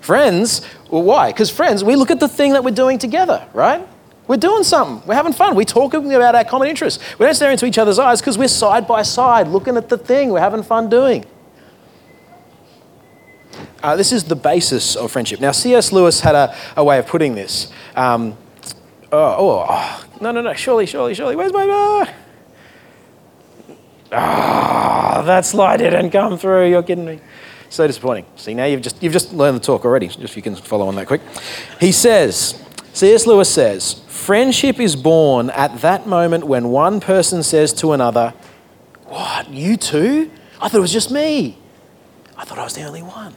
Friends, 0.00 0.62
well, 0.90 1.04
why? 1.04 1.30
Because 1.30 1.48
friends, 1.48 1.84
we 1.84 1.94
look 1.94 2.10
at 2.10 2.18
the 2.18 2.28
thing 2.28 2.54
that 2.54 2.64
we're 2.64 2.72
doing 2.72 2.98
together, 2.98 3.46
right? 3.54 3.86
We're 4.30 4.36
doing 4.36 4.62
something. 4.62 5.04
We're 5.08 5.16
having 5.16 5.32
fun. 5.32 5.56
We're 5.56 5.64
talking 5.64 6.14
about 6.14 6.36
our 6.36 6.44
common 6.44 6.68
interests. 6.68 7.02
We 7.18 7.26
don't 7.26 7.34
stare 7.34 7.50
into 7.50 7.66
each 7.66 7.78
other's 7.78 7.98
eyes 7.98 8.20
because 8.20 8.38
we're 8.38 8.46
side 8.46 8.86
by 8.86 9.02
side 9.02 9.48
looking 9.48 9.76
at 9.76 9.88
the 9.88 9.98
thing 9.98 10.30
we're 10.30 10.38
having 10.38 10.62
fun 10.62 10.88
doing. 10.88 11.24
Uh, 13.82 13.96
this 13.96 14.12
is 14.12 14.22
the 14.22 14.36
basis 14.36 14.94
of 14.94 15.10
friendship. 15.10 15.40
Now, 15.40 15.50
C.S. 15.50 15.90
Lewis 15.90 16.20
had 16.20 16.36
a, 16.36 16.56
a 16.76 16.84
way 16.84 17.00
of 17.00 17.08
putting 17.08 17.34
this. 17.34 17.72
Um, 17.96 18.38
oh, 19.10 19.66
oh, 19.68 20.06
no, 20.20 20.30
no, 20.30 20.42
no, 20.42 20.54
surely, 20.54 20.86
surely, 20.86 21.14
surely. 21.14 21.34
Where's 21.34 21.52
my. 21.52 21.64
Uh... 21.64 22.12
Ah, 24.12 25.18
oh, 25.18 25.24
that 25.24 25.44
slide 25.44 25.78
didn't 25.78 26.10
come 26.10 26.38
through. 26.38 26.68
You're 26.68 26.84
kidding 26.84 27.04
me. 27.04 27.20
So 27.68 27.84
disappointing. 27.84 28.26
See, 28.36 28.54
now 28.54 28.66
you've 28.66 28.82
just, 28.82 29.02
you've 29.02 29.12
just 29.12 29.32
learned 29.32 29.56
the 29.56 29.64
talk 29.64 29.84
already, 29.84 30.06
if 30.06 30.36
you 30.36 30.42
can 30.42 30.54
follow 30.54 30.86
on 30.86 30.94
that 30.94 31.08
quick. 31.08 31.20
He 31.80 31.90
says, 31.90 32.64
C.S. 32.92 33.26
Lewis 33.26 33.52
says, 33.52 34.02
Friendship 34.08 34.80
is 34.80 34.96
born 34.96 35.50
at 35.50 35.80
that 35.80 36.06
moment 36.06 36.44
when 36.46 36.68
one 36.68 37.00
person 37.00 37.42
says 37.42 37.72
to 37.74 37.92
another, 37.92 38.34
What, 39.06 39.48
you 39.50 39.76
too? 39.76 40.30
I 40.60 40.68
thought 40.68 40.78
it 40.78 40.80
was 40.80 40.92
just 40.92 41.10
me. 41.10 41.56
I 42.36 42.44
thought 42.44 42.58
I 42.58 42.64
was 42.64 42.74
the 42.74 42.82
only 42.82 43.02
one. 43.02 43.34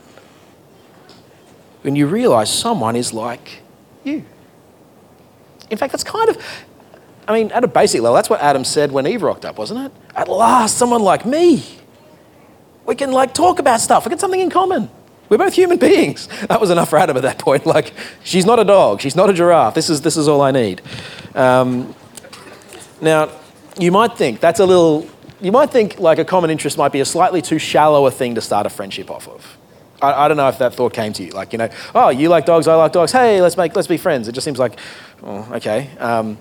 When 1.81 1.95
you 1.95 2.07
realize 2.07 2.51
someone 2.53 2.95
is 2.95 3.13
like 3.13 3.62
you. 4.03 4.25
In 5.69 5.77
fact, 5.77 5.91
that's 5.91 6.03
kind 6.03 6.29
of, 6.29 6.38
I 7.27 7.33
mean, 7.33 7.51
at 7.51 7.63
a 7.63 7.67
basic 7.67 8.01
level, 8.01 8.15
that's 8.15 8.29
what 8.29 8.41
Adam 8.41 8.63
said 8.63 8.91
when 8.91 9.07
Eve 9.07 9.24
rocked 9.24 9.45
up, 9.45 9.57
wasn't 9.57 9.86
it? 9.86 9.91
At 10.15 10.27
last, 10.27 10.77
someone 10.77 11.01
like 11.01 11.25
me. 11.25 11.63
We 12.86 12.95
can 12.95 13.12
like 13.12 13.33
talk 13.33 13.60
about 13.60 13.79
stuff, 13.81 14.05
we 14.05 14.10
get 14.10 14.19
something 14.19 14.39
in 14.39 14.50
common. 14.50 14.89
We're 15.34 15.40
both 15.40 15.56
human 15.56 15.80
beings. 15.80 16.28
That 16.48 16.62
was 16.62 16.70
enough 16.70 16.92
for 16.92 17.00
Adam 17.00 17.18
at 17.18 17.24
that 17.24 17.40
point. 17.40 17.66
Like, 17.66 17.92
she's 18.24 18.46
not 18.46 18.60
a 18.60 18.63
dog. 18.63 19.02
She's 19.02 19.16
not 19.16 19.32
a 19.32 19.34
giraffe. 19.34 19.74
This 19.74 19.90
is, 19.90 20.02
this 20.02 20.16
is 20.16 20.28
all 20.28 20.42
I 20.42 20.52
need. 20.52 20.80
Um, 21.34 21.96
now, 23.02 23.32
you 23.80 23.92
might 23.92 24.16
think 24.16 24.40
that's 24.40 24.60
a 24.60 24.66
little 24.68 25.10
you 25.42 25.52
might 25.52 25.72
think 25.72 25.98
like 25.98 26.20
a 26.20 26.25
common 26.25 26.52
interest 26.52 26.78
might 26.78 26.92
be 26.92 27.00
a 27.00 27.06
slightly 27.06 27.42
too 27.42 27.58
shallow 27.58 28.06
a 28.06 28.12
thing 28.12 28.36
to 28.36 28.42
start 28.42 28.68
a 28.68 28.70
friendship 28.70 29.10
off 29.10 29.28
of. 29.28 29.58
I, 30.04 30.25
I, 30.25 30.28
don't 30.28 30.38
know 30.38 30.50
if 30.50 30.60
that 30.60 30.75
thought 30.75 30.94
came 30.94 31.13
to 31.13 31.24
you. 31.24 31.32
Like, 31.32 31.52
you 31.52 31.58
know, 31.58 31.70
oh, 31.96 32.10
you 32.10 32.30
like 32.30 32.46
dogs, 32.46 32.68
I 32.68 32.75
like 32.75 32.92
dogs. 32.92 33.12
Hey, 33.12 33.42
let's 33.42 33.58
make, 33.58 33.75
let's 33.75 33.88
be 33.88 33.98
friends. 33.98 34.28
It 34.28 34.34
just 34.34 34.46
seems 34.46 34.60
like, 34.60 34.80
oh, 35.24 35.50
okay. 35.54 35.90
Um, 35.98 36.38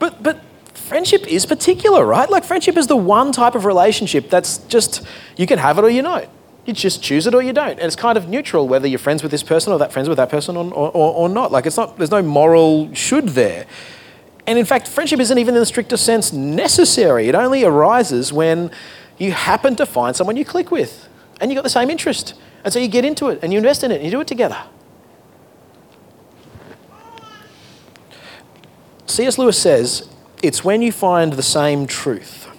but, 0.00 0.20
but 0.20 0.42
friendship 0.74 1.28
is 1.28 1.46
particular, 1.46 2.04
right? 2.04 2.28
Like, 2.28 2.42
friendship 2.42 2.76
is 2.76 2.88
the 2.88 2.96
one 2.96 3.30
type 3.30 3.54
of 3.54 3.66
relationship 3.66 4.30
that's 4.30 4.58
just, 4.58 5.06
you 5.36 5.46
can 5.46 5.60
have 5.60 5.78
it 5.78 5.84
or 5.84 5.90
you 5.90 6.02
don't. 6.02 6.28
You 6.66 6.72
just 6.72 7.02
choose 7.02 7.26
it 7.26 7.34
or 7.34 7.42
you 7.42 7.52
don't. 7.52 7.72
And 7.72 7.80
it's 7.80 7.96
kind 7.96 8.18
of 8.18 8.28
neutral 8.28 8.68
whether 8.68 8.86
you're 8.86 8.98
friends 8.98 9.22
with 9.22 9.32
this 9.32 9.42
person 9.42 9.72
or 9.72 9.78
that 9.78 9.92
friends 9.92 10.08
with 10.08 10.18
that 10.18 10.28
person 10.28 10.56
or, 10.56 10.72
or, 10.72 10.90
or 10.92 11.28
not. 11.28 11.50
Like, 11.50 11.66
it's 11.66 11.76
not, 11.76 11.96
there's 11.96 12.10
no 12.10 12.22
moral 12.22 12.92
should 12.94 13.30
there. 13.30 13.66
And 14.46 14.58
in 14.58 14.64
fact, 14.64 14.88
friendship 14.88 15.20
isn't 15.20 15.38
even 15.38 15.54
in 15.54 15.60
the 15.60 15.66
strictest 15.66 16.04
sense 16.04 16.32
necessary. 16.32 17.28
It 17.28 17.34
only 17.34 17.64
arises 17.64 18.32
when 18.32 18.70
you 19.18 19.32
happen 19.32 19.76
to 19.76 19.86
find 19.86 20.16
someone 20.16 20.36
you 20.36 20.44
click 20.44 20.70
with 20.70 21.08
and 21.40 21.50
you've 21.50 21.56
got 21.56 21.62
the 21.62 21.70
same 21.70 21.90
interest. 21.90 22.34
And 22.64 22.72
so 22.72 22.78
you 22.78 22.88
get 22.88 23.04
into 23.04 23.28
it 23.28 23.38
and 23.42 23.52
you 23.52 23.58
invest 23.58 23.84
in 23.84 23.90
it 23.90 23.96
and 23.96 24.04
you 24.04 24.10
do 24.10 24.20
it 24.20 24.26
together. 24.26 24.62
C.S. 29.06 29.38
Lewis 29.38 29.60
says 29.60 30.08
it's 30.42 30.64
when 30.64 30.82
you 30.82 30.92
find 30.92 31.34
the 31.34 31.42
same 31.42 31.86
truth. 31.86 32.49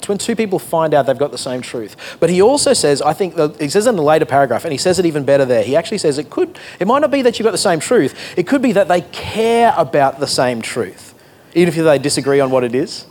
It's 0.00 0.08
when 0.08 0.16
two 0.16 0.34
people 0.34 0.58
find 0.58 0.94
out 0.94 1.04
they've 1.04 1.18
got 1.18 1.30
the 1.30 1.36
same 1.36 1.60
truth. 1.60 2.16
But 2.20 2.30
he 2.30 2.40
also 2.40 2.72
says, 2.72 3.02
I 3.02 3.12
think, 3.12 3.36
he 3.60 3.68
says 3.68 3.86
in 3.86 3.98
a 3.98 4.02
later 4.02 4.24
paragraph, 4.24 4.64
and 4.64 4.72
he 4.72 4.78
says 4.78 4.98
it 4.98 5.04
even 5.04 5.26
better 5.26 5.44
there. 5.44 5.62
He 5.62 5.76
actually 5.76 5.98
says 5.98 6.16
it 6.16 6.30
could, 6.30 6.58
it 6.78 6.86
might 6.86 7.00
not 7.00 7.10
be 7.10 7.20
that 7.20 7.38
you've 7.38 7.44
got 7.44 7.50
the 7.50 7.58
same 7.58 7.80
truth, 7.80 8.14
it 8.38 8.46
could 8.46 8.62
be 8.62 8.72
that 8.72 8.88
they 8.88 9.02
care 9.02 9.74
about 9.76 10.18
the 10.18 10.26
same 10.26 10.62
truth, 10.62 11.14
even 11.52 11.68
if 11.68 11.74
they 11.74 11.98
disagree 11.98 12.40
on 12.40 12.50
what 12.50 12.64
it 12.64 12.74
is. 12.74 13.04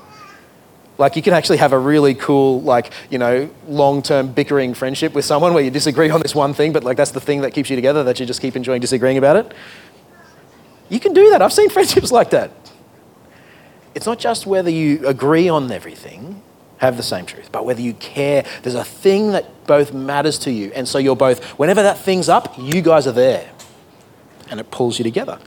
Like 0.98 1.16
you 1.16 1.22
can 1.22 1.36
actually 1.36 1.58
have 1.58 1.74
a 1.74 1.78
really 1.78 2.16
cool, 2.16 2.60
like, 2.64 2.92
you 3.12 3.20
know, 3.20 3.52
long-term 3.68 4.32
bickering 4.32 4.74
friendship 4.74 5.14
with 5.14 5.26
someone 5.26 5.54
where 5.54 5.64
you 5.64 5.70
disagree 5.70 6.10
on 6.10 6.22
this 6.22 6.34
one 6.34 6.56
thing, 6.56 6.74
but 6.74 6.84
like 6.84 6.98
that's 6.98 7.12
the 7.12 7.22
thing 7.22 7.42
that 7.42 7.54
keeps 7.54 7.70
you 7.70 7.76
together, 7.76 8.04
that 8.04 8.20
you 8.20 8.26
just 8.26 8.42
keep 8.42 8.56
enjoying 8.56 8.82
disagreeing 8.82 9.20
about 9.20 9.36
it. 9.36 9.54
You 10.90 11.00
can 11.00 11.14
do 11.14 11.30
that. 11.30 11.44
I've 11.44 11.54
seen 11.54 11.70
friendships 11.78 12.12
like 12.12 12.32
that. 12.32 12.50
It's 13.94 14.08
not 14.08 14.18
just 14.18 14.48
whether 14.48 14.72
you 14.72 15.06
agree 15.08 15.50
on 15.50 15.72
everything, 15.72 16.42
have 16.80 16.98
the 16.98 17.04
same 17.04 17.26
truth, 17.26 17.52
but 17.52 17.66
whether 17.66 17.82
you 17.82 17.94
care. 17.94 18.46
There's 18.64 18.76
a 18.76 18.84
thing 18.84 19.34
that 19.34 19.68
both 19.68 19.94
matters 19.94 20.40
to 20.40 20.52
you. 20.52 20.72
And 20.74 20.88
so 20.88 20.98
you're 20.98 21.16
both, 21.16 21.44
whenever 21.60 21.84
that 21.84 22.00
thing's 22.00 22.30
up, 22.30 22.58
you 22.58 22.82
guys 22.82 23.06
are 23.06 23.12
there. 23.12 23.50
And 24.50 24.60
it 24.60 24.72
pulls 24.72 24.98
you 24.98 25.04
together. 25.04 25.40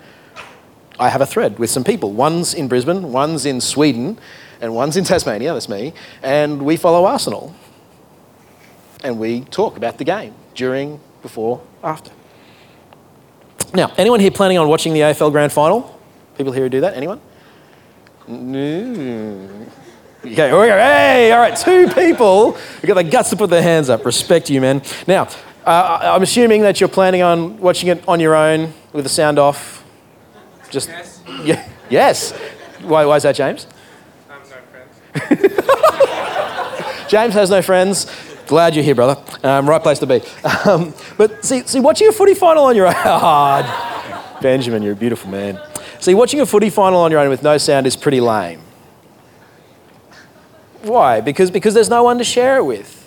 I 0.99 1.09
have 1.09 1.21
a 1.21 1.27
thread 1.27 1.59
with 1.59 1.71
some 1.71 1.85
people. 1.85 2.13
One's 2.13 2.55
in 2.55 2.69
Brisbane, 2.69 3.13
one's 3.13 3.47
in 3.47 3.61
Sweden, 3.61 4.19
and 4.61 4.75
one's 4.75 4.97
in 4.97 5.05
Tasmania, 5.05 5.55
that's 5.55 5.69
me, 5.69 5.93
and 6.23 6.63
we 6.63 6.77
follow 6.77 7.05
Arsenal. 7.07 7.55
And 9.03 9.19
we 9.19 9.41
talk 9.41 9.77
about 9.77 9.99
the 9.99 10.05
game 10.05 10.35
during, 10.55 11.01
before, 11.23 11.61
after. 11.83 12.13
Now, 13.75 13.93
anyone 13.97 14.21
here 14.21 14.31
planning 14.31 14.59
on 14.59 14.69
watching 14.69 14.93
the 14.93 15.01
AFL 15.01 15.33
Grand 15.33 15.51
Final? 15.51 15.99
People 16.37 16.53
here 16.53 16.65
who 16.65 16.69
do 16.69 16.83
that? 16.83 16.95
Anyone? 16.95 17.21
No. 18.29 19.49
Okay, 20.25 20.35
here 20.35 20.61
we 20.61 20.69
go. 20.69 20.77
Hey, 20.77 21.33
all 21.33 21.41
right, 21.41 21.57
two 21.57 21.89
people 21.89 22.53
who 22.53 22.87
got 22.87 22.95
the 22.95 23.03
guts 23.03 23.31
to 23.31 23.37
put 23.37 23.51
their 23.51 23.61
hands 23.61 23.91
up. 23.91 24.05
Respect 24.05 24.49
you, 24.51 24.61
man. 24.61 24.81
Now, 25.09 25.29
uh, 25.67 25.99
I'm 26.01 26.23
assuming 26.23 26.63
that 26.63 26.79
you're 26.79 26.89
planning 26.89 27.23
on 27.23 27.59
watching 27.59 27.89
it 27.89 28.07
on 28.07 28.21
your 28.21 28.37
own 28.37 28.73
with 28.93 29.05
the 29.05 29.09
sound 29.09 29.41
off. 29.41 29.85
Just 30.71 30.91
yes. 30.91 31.23
Yeah, 31.43 31.69
yes. 31.91 32.33
Why, 32.83 33.05
why 33.05 33.17
is 33.17 33.25
that, 33.25 33.35
James? 33.35 33.67
I 34.31 34.35
have 34.35 34.49
no 34.49 35.51
friends. 35.51 37.09
James 37.11 37.35
has 37.35 37.51
no 37.51 37.61
friends. 37.61 38.07
Glad 38.47 38.77
you're 38.77 38.85
here, 38.85 38.95
brother. 38.95 39.21
Um, 39.43 39.69
right 39.69 39.83
place 39.83 39.99
to 39.99 40.07
be. 40.07 40.21
Um, 40.65 40.95
but 41.19 41.45
see, 41.45 41.65
see, 41.67 41.81
watching 41.81 42.07
a 42.07 42.13
footy 42.13 42.35
final 42.35 42.63
on 42.63 42.77
your 42.77 42.87
own. 42.87 42.95
Oh, 42.97 44.39
Benjamin, 44.43 44.85
you're 44.85 44.93
a 44.93 44.97
beautiful 44.97 45.33
man. 45.33 45.61
See, 45.99 46.15
watching 46.15 46.41
a 46.41 46.47
footy 46.47 46.71
final 46.71 47.01
on 47.01 47.11
your 47.11 47.19
own 47.19 47.29
with 47.29 47.43
no 47.43 47.59
sound 47.59 47.89
is 47.89 47.97
pretty 47.97 48.21
lame. 48.21 48.61
Why? 50.83 51.21
Because, 51.21 51.51
because 51.51 51.75
there's 51.75 51.91
no 51.91 52.03
one 52.03 52.19
to 52.19 52.25
share 52.25 52.57
it 52.57 52.65
with. 52.65 53.03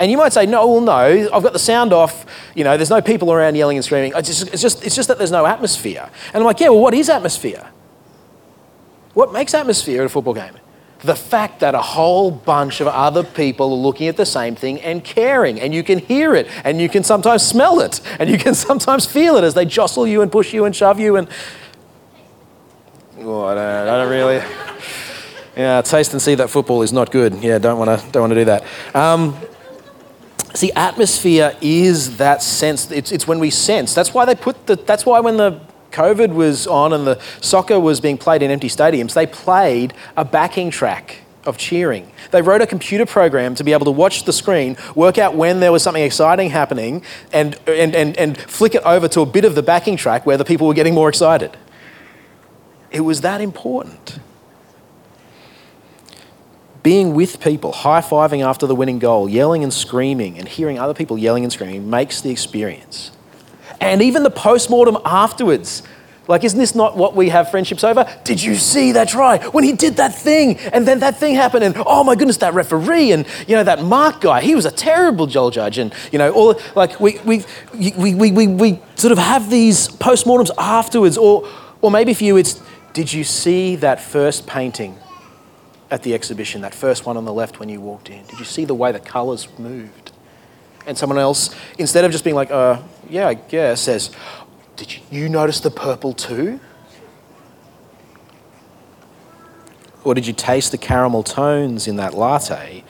And 0.00 0.10
you 0.10 0.16
might 0.16 0.32
say, 0.32 0.46
no, 0.46 0.66
well, 0.66 0.80
no, 0.80 1.28
I've 1.32 1.42
got 1.42 1.52
the 1.52 1.58
sound 1.58 1.92
off. 1.92 2.26
You 2.54 2.64
know, 2.64 2.76
there's 2.76 2.90
no 2.90 3.00
people 3.00 3.32
around 3.32 3.54
yelling 3.54 3.76
and 3.76 3.84
screaming. 3.84 4.12
It's 4.16 4.28
just, 4.28 4.52
it's 4.52 4.62
just, 4.62 4.84
it's 4.84 4.96
just 4.96 5.08
that 5.08 5.18
there's 5.18 5.30
no 5.30 5.46
atmosphere. 5.46 6.10
And 6.28 6.36
I'm 6.36 6.44
like, 6.44 6.60
yeah, 6.60 6.68
well, 6.68 6.80
what 6.80 6.94
is 6.94 7.08
atmosphere? 7.08 7.70
What 9.14 9.32
makes 9.32 9.54
atmosphere 9.54 10.02
at 10.02 10.06
a 10.06 10.08
football 10.08 10.34
game? 10.34 10.54
The 11.04 11.14
fact 11.14 11.60
that 11.60 11.74
a 11.74 11.82
whole 11.82 12.30
bunch 12.30 12.80
of 12.80 12.88
other 12.88 13.22
people 13.22 13.72
are 13.72 13.76
looking 13.76 14.08
at 14.08 14.16
the 14.16 14.26
same 14.26 14.56
thing 14.56 14.80
and 14.80 15.04
caring, 15.04 15.60
and 15.60 15.74
you 15.74 15.84
can 15.84 15.98
hear 15.98 16.34
it, 16.34 16.48
and 16.64 16.80
you 16.80 16.88
can 16.88 17.04
sometimes 17.04 17.42
smell 17.42 17.80
it, 17.80 18.00
and 18.18 18.28
you 18.28 18.38
can 18.38 18.54
sometimes 18.68 19.06
feel 19.06 19.36
it 19.36 19.44
as 19.44 19.54
they 19.54 19.64
jostle 19.64 20.06
you 20.06 20.22
and 20.22 20.32
push 20.32 20.52
you 20.52 20.64
and 20.64 20.74
shove 20.74 20.98
you 20.98 21.16
and. 21.16 21.28
Oh, 23.20 23.44
I 23.44 23.54
don't, 23.54 23.88
I 23.88 23.98
don't 23.98 24.10
really. 24.10 24.42
Yeah, 25.56 25.80
taste 25.82 26.12
and 26.12 26.20
see 26.20 26.34
that 26.34 26.50
football 26.50 26.82
is 26.82 26.92
not 26.92 27.12
good. 27.12 27.34
Yeah, 27.42 27.58
don't 27.58 27.78
want 27.78 28.00
to 28.00 28.10
don't 28.10 28.22
want 28.22 28.32
to 28.32 28.40
do 28.40 28.44
that. 28.46 28.64
Um, 28.94 29.36
see, 30.54 30.72
atmosphere 30.72 31.56
is 31.60 32.16
that 32.16 32.42
sense. 32.42 32.90
It's, 32.90 33.12
it's 33.12 33.28
when 33.28 33.38
we 33.38 33.50
sense. 33.50 33.94
That's 33.94 34.12
why 34.12 34.24
they 34.24 34.34
put 34.34 34.66
the. 34.66 34.76
That's 34.76 35.06
why 35.06 35.20
when 35.20 35.36
the 35.36 35.60
COVID 35.92 36.34
was 36.34 36.66
on 36.66 36.92
and 36.92 37.06
the 37.06 37.20
soccer 37.40 37.78
was 37.78 38.00
being 38.00 38.18
played 38.18 38.42
in 38.42 38.50
empty 38.50 38.68
stadiums, 38.68 39.14
they 39.14 39.26
played 39.26 39.94
a 40.16 40.24
backing 40.24 40.70
track 40.70 41.18
of 41.46 41.56
cheering. 41.56 42.10
They 42.32 42.42
wrote 42.42 42.62
a 42.62 42.66
computer 42.66 43.06
program 43.06 43.54
to 43.54 43.64
be 43.64 43.72
able 43.72 43.84
to 43.84 43.90
watch 43.90 44.24
the 44.24 44.32
screen, 44.32 44.76
work 44.94 45.18
out 45.18 45.36
when 45.36 45.60
there 45.60 45.70
was 45.70 45.82
something 45.82 46.02
exciting 46.02 46.50
happening, 46.50 47.02
and, 47.32 47.56
and, 47.66 47.94
and, 47.94 48.16
and 48.16 48.38
flick 48.38 48.74
it 48.74 48.82
over 48.82 49.08
to 49.08 49.20
a 49.20 49.26
bit 49.26 49.44
of 49.44 49.54
the 49.54 49.62
backing 49.62 49.96
track 49.96 50.26
where 50.26 50.36
the 50.36 50.44
people 50.44 50.66
were 50.66 50.74
getting 50.74 50.94
more 50.94 51.08
excited. 51.08 51.56
It 52.90 53.02
was 53.02 53.20
that 53.20 53.40
important. 53.40 54.18
Being 56.84 57.14
with 57.14 57.40
people, 57.40 57.72
high 57.72 58.00
fiving 58.00 58.46
after 58.46 58.68
the 58.68 58.76
winning 58.76 59.00
goal, 59.00 59.28
yelling 59.28 59.64
and 59.64 59.72
screaming, 59.72 60.38
and 60.38 60.46
hearing 60.46 60.78
other 60.78 60.94
people 60.94 61.18
yelling 61.18 61.42
and 61.42 61.52
screaming 61.52 61.90
makes 61.90 62.20
the 62.20 62.30
experience 62.30 63.10
and 63.84 64.00
even 64.02 64.22
the 64.22 64.30
post 64.30 64.70
mortem 64.70 64.96
afterwards. 65.04 65.82
Like, 66.26 66.42
isn't 66.42 66.58
this 66.58 66.74
not 66.74 66.96
what 66.96 67.14
we 67.14 67.28
have 67.28 67.50
friendships 67.50 67.84
over? 67.84 68.10
Did 68.24 68.42
you 68.42 68.54
see 68.54 68.92
that 68.92 69.10
try 69.10 69.36
when 69.48 69.62
he 69.62 69.72
did 69.72 69.96
that 69.96 70.14
thing? 70.14 70.56
And 70.72 70.88
then 70.88 71.00
that 71.00 71.18
thing 71.18 71.34
happened, 71.34 71.64
and 71.64 71.76
oh 71.86 72.02
my 72.02 72.14
goodness, 72.14 72.38
that 72.38 72.54
referee, 72.54 73.12
and 73.12 73.26
you 73.46 73.54
know, 73.54 73.62
that 73.62 73.82
Mark 73.82 74.22
guy, 74.22 74.40
he 74.40 74.54
was 74.54 74.64
a 74.64 74.70
terrible 74.70 75.26
goal 75.26 75.50
judge. 75.50 75.76
And 75.76 75.92
you 76.10 76.18
know, 76.18 76.32
all 76.32 76.58
like 76.74 76.98
we, 76.98 77.18
we, 77.26 77.44
we, 77.74 78.14
we, 78.14 78.32
we, 78.32 78.46
we 78.46 78.80
sort 78.94 79.12
of 79.12 79.18
have 79.18 79.50
these 79.50 79.88
post-mortems 79.88 80.50
afterwards. 80.56 81.18
Or, 81.18 81.46
or 81.82 81.90
maybe 81.90 82.14
for 82.14 82.24
you, 82.24 82.38
it's 82.38 82.62
did 82.94 83.12
you 83.12 83.22
see 83.22 83.76
that 83.76 84.00
first 84.00 84.46
painting 84.46 84.96
at 85.94 86.02
the 86.02 86.12
exhibition, 86.12 86.60
that 86.60 86.74
first 86.74 87.06
one 87.06 87.16
on 87.16 87.24
the 87.24 87.32
left 87.32 87.58
when 87.60 87.68
you 87.68 87.80
walked 87.80 88.10
in? 88.10 88.24
Did 88.26 88.38
you 88.38 88.44
see 88.44 88.64
the 88.64 88.74
way 88.74 88.92
the 88.92 89.00
colours 89.00 89.48
moved? 89.58 90.12
and 90.86 90.96
someone 90.96 91.18
else, 91.18 91.54
instead 91.78 92.04
of 92.04 92.12
just 92.12 92.24
being 92.24 92.36
like, 92.36 92.50
uh, 92.50 92.80
yeah, 93.08 93.28
I 93.28 93.34
guess, 93.34 93.80
says, 93.80 94.10
did 94.76 94.94
you 95.10 95.28
notice 95.28 95.60
the 95.60 95.70
purple 95.70 96.12
too? 96.12 96.60
Or 100.02 100.14
did 100.14 100.26
you 100.26 100.34
taste 100.34 100.70
the 100.70 100.78
caramel 100.78 101.22
tones 101.22 101.88
in 101.88 101.96
that 101.96 102.12
latte? 102.12 102.84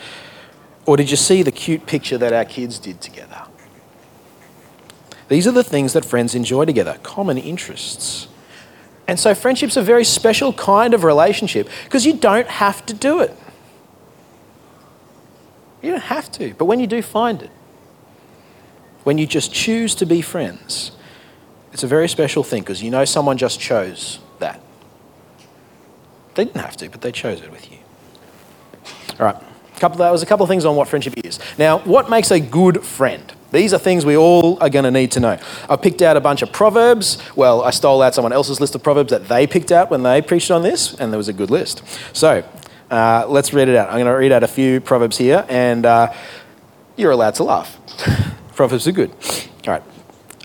Or 0.87 0.97
did 0.97 1.11
you 1.11 1.17
see 1.17 1.43
the 1.43 1.53
cute 1.53 1.87
picture 1.87 2.19
that 2.19 2.33
our 2.33 2.45
kids 2.45 2.79
did 2.79 3.01
together? 3.01 3.43
These 5.29 5.47
are 5.47 5.53
the 5.53 5.65
things 5.65 5.93
that 5.93 6.05
friends 6.05 6.35
enjoy 6.35 6.65
together, 6.65 6.99
common 7.03 7.39
interests. 7.39 8.29
And 9.07 9.21
so 9.21 9.35
friendship's 9.35 9.77
a 9.77 9.83
very 9.83 10.05
special 10.05 10.53
kind 10.53 10.95
of 10.95 11.05
relationship 11.05 11.69
because 11.85 12.07
you 12.07 12.15
don't 12.17 12.49
have 12.49 12.85
to 12.87 12.95
do 12.95 13.21
it. 13.21 13.37
You 15.83 15.91
don't 15.91 16.01
have 16.05 16.33
to, 16.33 16.55
but 16.55 16.65
when 16.65 16.81
you 16.81 16.87
do 16.87 17.03
find 17.03 17.43
it, 17.43 17.51
when 19.03 19.19
you 19.19 19.27
just 19.27 19.53
choose 19.53 19.95
to 19.97 20.07
be 20.07 20.23
friends, 20.23 20.93
it's 21.73 21.83
a 21.83 21.87
very 21.87 22.09
special 22.09 22.43
thing 22.43 22.63
because 22.63 22.83
you 22.83 22.91
know 22.91 23.05
someone 23.05 23.37
just 23.37 23.61
chose 23.61 24.19
that. 24.39 24.61
They 26.35 26.47
didn't 26.47 26.63
have 26.63 26.77
to, 26.79 26.89
but 26.89 27.03
they 27.03 27.13
chose 27.13 27.43
it 27.43 27.51
with 27.51 27.71
you. 27.71 27.79
All 29.21 29.27
right, 29.27 29.37
couple, 29.79 29.99
that 29.99 30.11
was 30.11 30.23
a 30.23 30.27
couple 30.27 30.45
of 30.45 30.49
things 30.49 30.65
on 30.65 30.77
what 30.77 30.89
friendship 30.89 31.15
is. 31.25 31.39
Now, 31.59 31.79
what 31.81 32.09
makes 32.09 32.31
a 32.31 32.41
good 32.41 32.85
friend? 32.85 33.33
These 33.55 33.73
are 33.73 33.79
things 33.79 34.05
we 34.05 34.17
all 34.17 34.59
are 34.61 34.69
going 34.69 34.85
to 34.85 34.91
need 34.91 35.13
to 35.13 35.21
know. 35.21 35.39
I 35.71 35.77
picked 35.77 36.03
out 36.03 36.17
a 36.17 36.21
bunch 36.21 36.43
of 36.43 36.53
proverbs. 36.53 37.19
Well, 37.37 37.63
I 37.63 37.71
stole 37.71 38.03
out 38.03 38.15
someone 38.15 38.33
else's 38.33 38.61
list 38.61 38.75
of 38.75 38.83
proverbs 38.83 39.11
that 39.11 39.29
they 39.29 39.47
picked 39.47 39.71
out 39.71 39.91
when 39.91 40.03
they 40.03 40.21
preached 40.21 40.51
on 40.51 40.63
this, 40.63 40.95
and 40.95 41.13
there 41.13 41.19
was 41.19 41.29
a 41.29 41.33
good 41.33 41.51
list. 41.51 41.83
So 42.13 42.45
uh, 42.91 43.27
let's 43.29 43.53
read 43.53 43.69
it 43.69 43.77
out. 43.77 43.91
I'm 43.91 43.95
going 43.95 44.07
to 44.07 44.11
read 44.11 44.33
out 44.33 44.43
a 44.43 44.49
few 44.49 44.81
proverbs 44.81 45.19
here, 45.19 45.47
and 45.49 45.87
uh, 45.87 46.13
you're 46.97 47.13
allowed 47.13 47.37
to 47.37 47.45
laugh. 47.45 47.79
Proverbs 48.55 48.87
are 48.87 48.93
good. 48.93 49.11
All 49.67 49.73
right. 49.73 49.83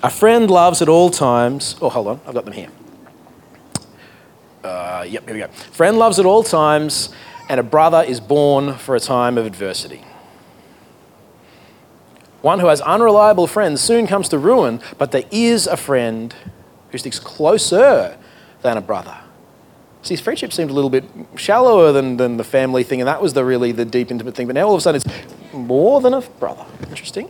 A 0.01 0.09
friend 0.09 0.49
loves 0.49 0.81
at 0.81 0.89
all 0.89 1.09
times. 1.09 1.75
Oh, 1.81 1.89
hold 1.89 2.07
on. 2.07 2.21
I've 2.25 2.33
got 2.33 2.45
them 2.45 2.53
here. 2.53 2.69
Uh, 4.63 5.05
yep, 5.07 5.25
here 5.25 5.33
we 5.33 5.39
go. 5.41 5.47
Friend 5.47 5.97
loves 5.97 6.19
at 6.19 6.25
all 6.25 6.43
times 6.43 7.13
and 7.49 7.59
a 7.59 7.63
brother 7.63 8.03
is 8.03 8.19
born 8.19 8.75
for 8.75 8.95
a 8.95 8.99
time 8.99 9.37
of 9.37 9.45
adversity. 9.45 10.03
One 12.41 12.59
who 12.59 12.67
has 12.67 12.81
unreliable 12.81 13.47
friends 13.47 13.81
soon 13.81 14.07
comes 14.07 14.29
to 14.29 14.37
ruin, 14.37 14.81
but 14.97 15.11
there 15.11 15.25
is 15.31 15.67
a 15.67 15.75
friend 15.75 16.33
who 16.91 16.97
sticks 16.97 17.19
closer 17.19 18.17
than 18.61 18.77
a 18.77 18.81
brother. 18.81 19.17
See, 20.01 20.13
his 20.13 20.21
friendship 20.21 20.53
seemed 20.53 20.69
a 20.69 20.73
little 20.73 20.89
bit 20.89 21.03
shallower 21.35 21.91
than, 21.91 22.17
than 22.17 22.37
the 22.37 22.43
family 22.45 22.83
thing, 22.83 23.01
and 23.01 23.07
that 23.07 23.21
was 23.21 23.33
the 23.33 23.43
really 23.43 23.73
the 23.73 23.83
deep, 23.83 24.09
intimate 24.11 24.35
thing. 24.35 24.47
But 24.47 24.53
now 24.53 24.67
all 24.67 24.73
of 24.73 24.79
a 24.79 24.81
sudden 24.81 25.01
it's 25.03 25.53
more 25.53 25.99
than 25.99 26.13
a 26.13 26.21
brother. 26.21 26.65
Interesting. 26.83 27.29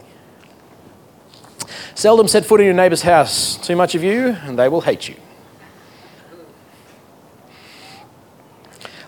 Seldom 1.96 2.28
set 2.28 2.46
foot 2.46 2.60
in 2.60 2.68
your 2.68 2.76
neighbour's 2.76 3.02
house. 3.02 3.58
Too 3.58 3.76
much 3.76 3.96
of 3.96 4.04
you, 4.04 4.38
and 4.44 4.58
they 4.58 4.70
will 4.70 4.82
hate 4.82 5.10
you. 5.10 5.16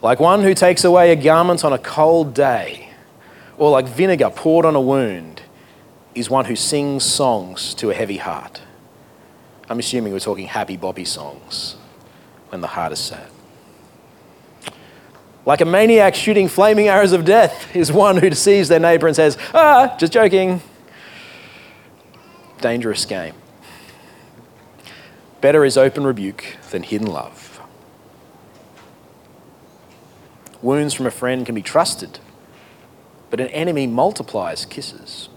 Like 0.02 0.20
one 0.20 0.42
who 0.42 0.56
takes 0.56 0.84
away 0.84 1.12
a 1.12 1.16
garment 1.16 1.64
on 1.64 1.72
a 1.74 1.78
cold 1.78 2.34
day, 2.34 2.90
or 3.60 3.70
like 3.70 3.88
vinegar 3.88 4.32
poured 4.32 4.66
on 4.66 4.76
a 4.76 4.82
wound, 4.82 5.44
is 6.14 6.30
one 6.30 6.46
who 6.46 6.56
sings 6.56 7.04
songs 7.04 7.74
to 7.76 7.90
a 7.90 7.94
heavy 7.94 8.18
heart. 8.18 8.62
I'm 9.70 9.80
assuming 9.80 10.12
we're 10.12 10.20
talking 10.20 10.48
happy 10.48 10.76
Bobby 10.76 11.06
songs 11.06 11.78
when 12.50 12.62
the 12.62 12.68
heart 12.68 12.92
is 12.92 13.00
sad. 13.00 13.28
Like 15.46 15.62
a 15.62 15.66
maniac 15.66 16.14
shooting 16.14 16.48
flaming 16.48 16.88
arrows 16.88 17.14
of 17.14 17.26
death 17.26 17.76
is 17.76 17.92
one 17.92 18.18
who 18.18 18.30
deceives 18.30 18.68
their 18.68 18.80
neighbour 18.80 19.08
and 19.08 19.16
says, 19.16 19.38
Ah, 19.54 19.96
just 19.98 20.14
joking. 20.14 20.62
Dangerous 22.60 23.06
game. 23.06 23.34
Better 25.40 25.66
is 25.66 25.78
open 25.78 26.06
rebuke 26.06 26.58
than 26.70 26.84
hidden 26.84 27.08
love. 27.08 27.60
Wounds 30.62 30.94
from 30.94 31.08
a 31.08 31.12
friend 31.12 31.44
can 31.44 31.56
be 31.56 31.64
trusted, 31.64 32.20
but 33.32 33.40
an 33.40 33.48
enemy 33.48 33.88
multiplies 33.88 34.66
kisses. 34.66 35.28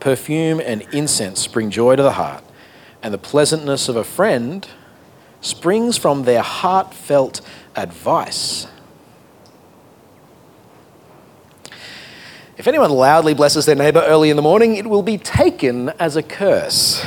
Perfume 0.00 0.60
and 0.60 0.82
incense 0.92 1.46
bring 1.46 1.70
joy 1.70 1.96
to 1.96 2.02
the 2.02 2.12
heart, 2.12 2.42
and 3.02 3.14
the 3.14 3.18
pleasantness 3.18 3.88
of 3.88 3.96
a 3.96 4.04
friend 4.04 4.66
springs 5.40 5.96
from 5.96 6.24
their 6.24 6.42
heartfelt 6.42 7.40
advice. 7.76 8.66
If 12.56 12.68
anyone 12.68 12.90
loudly 12.90 13.32
blesses 13.32 13.64
their 13.64 13.74
neighbour 13.74 14.02
early 14.06 14.28
in 14.28 14.36
the 14.36 14.42
morning, 14.42 14.76
it 14.76 14.86
will 14.86 15.02
be 15.02 15.16
taken 15.16 15.88
as 15.98 16.16
a 16.16 16.22
curse. 16.22 17.02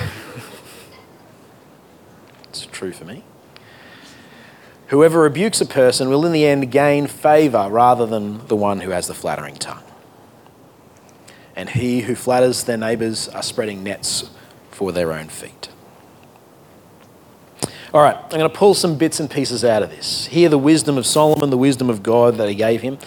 it's 2.49 2.65
true 2.65 2.91
for 2.91 3.05
me. 3.05 3.23
Whoever 4.87 5.21
rebukes 5.21 5.61
a 5.61 5.67
person 5.67 6.09
will 6.09 6.25
in 6.25 6.31
the 6.31 6.45
end 6.45 6.71
gain 6.71 7.05
favour 7.05 7.67
rather 7.69 8.07
than 8.07 8.47
the 8.47 8.55
one 8.55 8.79
who 8.79 8.89
has 8.89 9.07
the 9.07 9.13
flattering 9.13 9.55
tongue. 9.55 9.82
And 11.55 11.69
he 11.69 12.01
who 12.01 12.15
flatters 12.15 12.63
their 12.63 12.77
neighbours 12.77 13.29
are 13.29 13.43
spreading 13.43 13.83
nets 13.83 14.29
for 14.71 14.91
their 14.91 15.11
own 15.11 15.27
feet. 15.27 15.69
All 17.93 18.01
right, 18.01 18.15
I'm 18.15 18.29
going 18.29 18.41
to 18.41 18.49
pull 18.49 18.73
some 18.73 18.97
bits 18.97 19.19
and 19.19 19.29
pieces 19.29 19.63
out 19.63 19.83
of 19.83 19.91
this. 19.91 20.25
Hear 20.25 20.49
the 20.49 20.57
wisdom 20.57 20.97
of 20.97 21.05
Solomon, 21.05 21.51
the 21.51 21.57
wisdom 21.57 21.91
of 21.91 22.01
God 22.01 22.37
that 22.37 22.49
he 22.49 22.55
gave 22.55 22.81
him. 22.81 22.97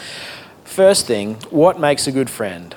First 0.62 1.06
thing, 1.06 1.34
what 1.50 1.80
makes 1.80 2.06
a 2.06 2.12
good 2.12 2.30
friend? 2.30 2.76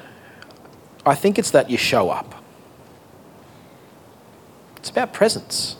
I 1.05 1.13
think 1.13 1.37
it's 1.37 1.51
that 1.51 1.69
you 1.69 1.77
show 1.77 2.09
up. 2.09 2.43
It's 4.77 4.89
about 4.89 5.13
presence. 5.13 5.75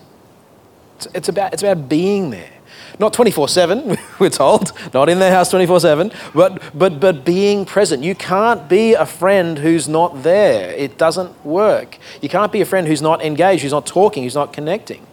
It's, 0.98 1.08
it's 1.16 1.30
about, 1.30 1.54
it's 1.54 1.64
about 1.64 1.90
being 1.90 2.30
there. 2.30 2.59
Not 2.98 3.14
24 3.14 3.48
7, 3.48 3.98
we're 4.20 4.30
told, 4.30 4.72
not 4.94 5.10
in 5.10 5.20
their 5.20 5.32
house 5.32 5.50
24 5.50 5.82
7, 5.82 6.12
but, 6.34 6.62
but, 6.78 7.00
but 7.00 7.26
being 7.26 7.66
present. 7.66 8.04
You 8.04 8.16
can't 8.16 8.68
be 8.68 8.94
a 8.94 9.06
friend 9.06 9.60
who's 9.60 9.88
not 9.88 10.24
there. 10.24 10.72
It 10.72 10.98
doesn't 10.98 11.46
work. 11.46 11.98
You 12.22 12.30
can't 12.30 12.52
be 12.52 12.62
a 12.62 12.66
friend 12.66 12.88
who's 12.88 13.02
not 13.02 13.24
engaged, 13.24 13.64
who's 13.64 13.72
not 13.72 13.86
talking, 13.86 14.24
who's 14.24 14.36
not 14.36 14.54
connecting 14.54 15.06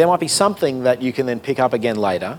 there 0.00 0.06
might 0.06 0.20
be 0.20 0.28
something 0.28 0.84
that 0.84 1.02
you 1.02 1.12
can 1.12 1.26
then 1.26 1.40
pick 1.40 1.58
up 1.58 1.74
again 1.74 1.96
later. 1.96 2.38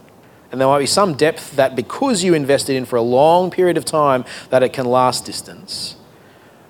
And 0.52 0.60
there 0.60 0.68
might 0.68 0.80
be 0.80 0.88
some 0.88 1.14
depth 1.14 1.56
that 1.58 1.76
because 1.76 2.24
you 2.24 2.34
invested 2.34 2.76
in 2.76 2.86
for 2.86 2.96
a 2.96 3.04
long 3.04 3.52
period 3.52 3.78
of 3.78 3.86
time 3.86 4.26
that 4.50 4.64
it 4.64 4.74
can 4.74 4.86
last 4.86 5.26
distance. 5.26 5.96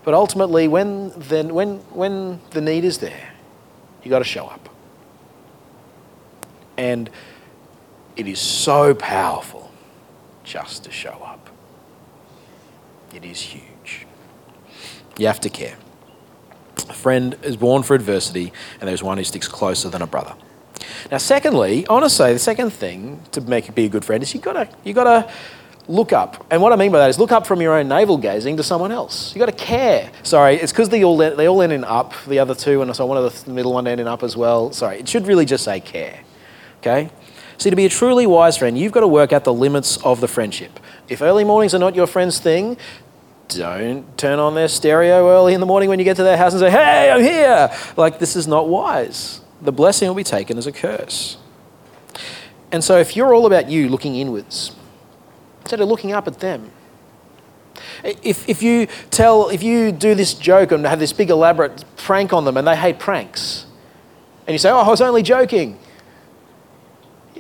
But 0.04 0.13
ultimately, 0.13 0.67
when, 0.67 1.13
then, 1.15 1.54
when, 1.54 1.78
when 1.91 2.41
the 2.52 2.60
need 2.60 2.84
is 2.84 2.98
there, 2.98 3.32
you've 4.04 4.10
got 4.10 4.20
to 4.20 4.26
show 4.26 4.48
up. 4.48 4.61
And 6.82 7.12
it 8.15 8.28
is 8.28 8.39
so 8.39 8.96
powerful 8.96 9.70
just 10.44 10.84
to 10.86 10.91
show 10.91 11.12
up. 11.24 11.52
It 13.13 13.24
is 13.24 13.39
huge. 13.39 14.08
You 15.20 15.28
have 15.28 15.39
to 15.41 15.50
care. 15.50 15.76
A 16.89 16.94
friend 16.94 17.38
is 17.44 17.56
born 17.56 17.84
for 17.84 17.94
adversity, 17.94 18.52
and 18.80 18.89
there's 18.89 19.04
one 19.04 19.20
who 19.20 19.24
sticks 19.24 19.48
closer 19.48 19.89
than 19.89 20.02
a 20.02 20.08
brother. 20.08 20.34
Now, 21.12 21.20
secondly, 21.20 21.88
I 21.88 21.94
want 21.94 22.06
to 22.06 22.10
say 22.10 22.34
the 22.34 22.39
second 22.39 22.72
thing 22.72 23.22
to 23.34 23.41
make 23.41 23.76
be 23.76 23.86
a 23.86 23.89
good 23.89 24.04
friend 24.04 24.24
is 24.24 24.34
you've 24.34 24.41
got 24.41 24.54
to, 24.54 24.67
you 24.84 24.96
got 24.96 25.04
to 25.04 25.32
look 25.88 26.13
up. 26.13 26.44
And 26.50 26.63
what 26.63 26.74
I 26.74 26.78
mean 26.78 26.91
by 26.91 26.98
that 26.98 27.12
is 27.12 27.20
look 27.20 27.32
up 27.32 27.46
from 27.46 27.62
your 27.62 27.76
own 27.76 27.89
navel 27.89 28.17
gazing 28.17 28.58
to 28.58 28.63
someone 28.63 28.91
else. 28.91 29.36
You've 29.36 29.46
got 29.46 29.56
to 29.56 29.65
care. 29.65 30.10
Sorry, 30.24 30.56
it's 30.56 30.72
because 30.72 30.89
they 30.89 31.04
all, 31.04 31.17
they 31.17 31.48
all 31.48 31.62
end 31.62 31.74
in 31.74 31.84
up, 31.84 32.15
the 32.26 32.39
other 32.39 32.56
two, 32.56 32.82
and 32.82 32.96
so 32.96 33.06
one 33.06 33.17
of 33.17 33.46
the 33.46 33.52
middle 33.52 33.74
one 33.74 33.86
end 33.86 34.02
in 34.02 34.08
up 34.08 34.24
as 34.24 34.36
well. 34.36 34.72
Sorry, 34.72 34.98
it 34.98 35.08
should 35.08 35.28
really 35.28 35.46
just 35.46 35.63
say 35.63 35.80
care. 35.80 36.22
Okay? 36.82 37.10
See, 37.58 37.70
to 37.70 37.76
be 37.76 37.86
a 37.86 37.89
truly 37.89 38.28
wise 38.28 38.58
friend, 38.58 38.78
you've 38.78 38.91
got 38.91 39.02
to 39.02 39.08
work 39.08 39.32
out 39.32 39.44
the 39.44 39.54
limits 39.54 39.98
of 39.98 40.20
the 40.20 40.28
friendship. 40.28 40.80
If 41.08 41.22
early 41.22 41.44
mornings 41.44 41.74
are 41.74 41.80
not 41.80 41.96
your 41.96 42.08
friend's 42.08 42.39
thing, 42.39 42.78
don't 43.48 44.17
turn 44.17 44.39
on 44.39 44.56
their 44.56 44.67
stereo 44.67 45.30
early 45.30 45.54
in 45.54 45.60
the 45.60 45.65
morning 45.65 45.89
when 45.89 46.00
you 46.00 46.06
get 46.06 46.17
to 46.17 46.24
their 46.24 46.38
house 46.38 46.54
and 46.54 46.60
say, 46.60 46.72
hey, 46.72 47.12
I'm 47.12 47.22
here. 47.22 47.70
Like, 47.98 48.20
this 48.20 48.36
is 48.36 48.48
not 48.48 48.67
wise 48.67 49.41
the 49.62 49.72
blessing 49.72 50.08
will 50.08 50.15
be 50.15 50.24
taken 50.24 50.58
as 50.58 50.67
a 50.67 50.72
curse. 50.72 51.38
And 52.72 52.84
so, 52.84 52.98
if 52.98 53.15
you're 53.15 53.34
all 53.34 53.46
about 53.46 53.70
you 53.70 53.89
looking 53.89 54.15
inwards, 54.15 54.76
instead 55.62 55.82
of 55.82 55.88
looking 55.88 56.13
up 56.13 56.28
at 56.28 56.39
them, 56.39 56.72
if, 58.04 58.48
if 58.50 58.63
you 58.63 58.88
tell, 59.12 59.50
if 59.50 59.62
you 59.62 59.91
do 59.91 60.15
this 60.15 60.34
joke 60.34 60.72
and 60.72 60.86
have 60.86 61.00
this 61.00 61.13
big 61.13 61.30
elaborate 61.30 61.84
prank 61.98 62.34
on 62.34 62.46
them 62.46 62.58
and 62.58 62.67
they 62.67 62.76
hate 62.76 62.98
pranks, 62.98 63.65
and 64.48 64.54
you 64.54 64.58
say, 64.58 64.70
Oh, 64.72 64.80
I 64.80 64.88
was 64.88 65.02
only 65.02 65.22
joking. 65.22 65.78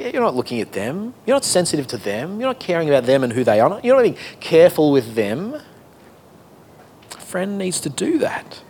Yeah, 0.01 0.07
you're 0.13 0.23
not 0.23 0.35
looking 0.35 0.59
at 0.61 0.71
them. 0.71 1.13
You're 1.27 1.35
not 1.35 1.45
sensitive 1.45 1.85
to 1.87 1.97
them. 1.97 2.39
You're 2.39 2.49
not 2.49 2.59
caring 2.59 2.89
about 2.89 3.05
them 3.05 3.23
and 3.23 3.31
who 3.31 3.43
they 3.43 3.59
are. 3.59 3.79
You're 3.83 3.95
not 3.95 4.01
being 4.01 4.17
careful 4.39 4.91
with 4.91 5.13
them. 5.13 5.61
A 7.15 7.21
friend 7.21 7.59
needs 7.59 7.79
to 7.81 7.89
do 7.89 8.17
that. 8.17 8.63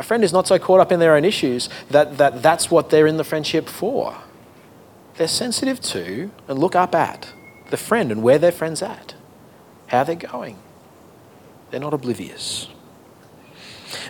A 0.00 0.02
friend 0.02 0.24
is 0.24 0.32
not 0.32 0.48
so 0.48 0.58
caught 0.58 0.80
up 0.80 0.90
in 0.90 0.98
their 0.98 1.14
own 1.14 1.24
issues 1.24 1.68
that, 1.90 2.18
that 2.18 2.42
that's 2.42 2.72
what 2.72 2.90
they're 2.90 3.06
in 3.06 3.18
the 3.18 3.24
friendship 3.24 3.68
for. 3.68 4.16
They're 5.14 5.28
sensitive 5.28 5.80
to 5.82 6.32
and 6.48 6.58
look 6.58 6.74
up 6.74 6.92
at 6.96 7.32
the 7.70 7.76
friend 7.76 8.10
and 8.10 8.20
where 8.20 8.38
their 8.38 8.50
friend's 8.50 8.82
at, 8.82 9.14
how 9.86 10.02
they're 10.02 10.16
going. 10.16 10.58
They're 11.70 11.78
not 11.78 11.94
oblivious. 11.94 12.68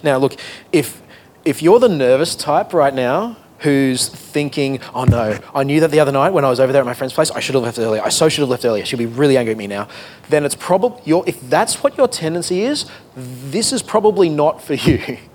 Now, 0.02 0.16
look, 0.16 0.36
if, 0.72 1.02
if 1.44 1.60
you're 1.60 1.78
the 1.78 1.90
nervous 1.90 2.34
type 2.34 2.72
right 2.72 2.94
now 2.94 3.36
who's 3.62 4.08
thinking, 4.08 4.80
oh 4.92 5.04
no, 5.04 5.38
I 5.54 5.62
knew 5.62 5.80
that 5.80 5.90
the 5.90 6.00
other 6.00 6.12
night 6.12 6.30
when 6.30 6.44
I 6.44 6.50
was 6.50 6.58
over 6.58 6.72
there 6.72 6.82
at 6.82 6.86
my 6.86 6.94
friend's 6.94 7.14
place, 7.14 7.30
I 7.30 7.40
should 7.40 7.54
have 7.54 7.64
left 7.64 7.78
earlier. 7.78 8.02
I 8.02 8.08
so 8.08 8.28
should 8.28 8.40
have 8.40 8.48
left 8.48 8.64
earlier. 8.64 8.84
She'll 8.84 8.98
be 8.98 9.06
really 9.06 9.36
angry 9.36 9.52
at 9.52 9.58
me 9.58 9.68
now. 9.68 9.88
Then 10.28 10.44
it's 10.44 10.56
probably, 10.56 11.00
if 11.26 11.40
that's 11.48 11.82
what 11.82 11.96
your 11.96 12.08
tendency 12.08 12.62
is, 12.62 12.86
this 13.16 13.72
is 13.72 13.82
probably 13.82 14.28
not 14.28 14.62
for 14.62 14.74
you. 14.74 15.18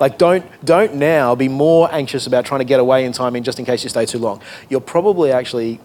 Like, 0.00 0.18
don't, 0.18 0.44
don't 0.64 0.96
now 0.96 1.36
be 1.36 1.46
more 1.46 1.88
anxious 1.92 2.26
about 2.26 2.44
trying 2.44 2.58
to 2.58 2.64
get 2.64 2.80
away 2.80 3.04
in 3.04 3.12
time 3.12 3.36
in 3.36 3.44
just 3.44 3.60
in 3.60 3.64
case 3.64 3.84
you 3.84 3.88
stay 3.88 4.04
too 4.04 4.18
long. 4.18 4.42
You're 4.68 4.80
probably 4.80 5.30
actually 5.30 5.78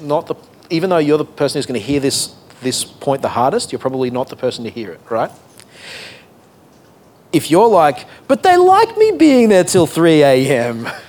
not 0.00 0.26
the, 0.26 0.36
even 0.70 0.88
though 0.88 0.96
you're 0.96 1.18
the 1.18 1.26
person 1.26 1.58
who's 1.58 1.66
going 1.66 1.78
to 1.78 1.86
hear 1.86 2.00
this, 2.00 2.34
this 2.62 2.82
point 2.82 3.20
the 3.20 3.28
hardest, 3.28 3.70
you're 3.70 3.78
probably 3.78 4.10
not 4.10 4.30
the 4.30 4.36
person 4.36 4.64
to 4.64 4.70
hear 4.70 4.92
it, 4.92 5.00
right? 5.10 5.30
If 7.30 7.50
you're 7.50 7.68
like, 7.68 8.06
but 8.26 8.42
they 8.42 8.56
like 8.56 8.96
me 8.96 9.10
being 9.10 9.50
there 9.50 9.64
till 9.64 9.86
3 9.86 10.22
a.m., 10.22 10.88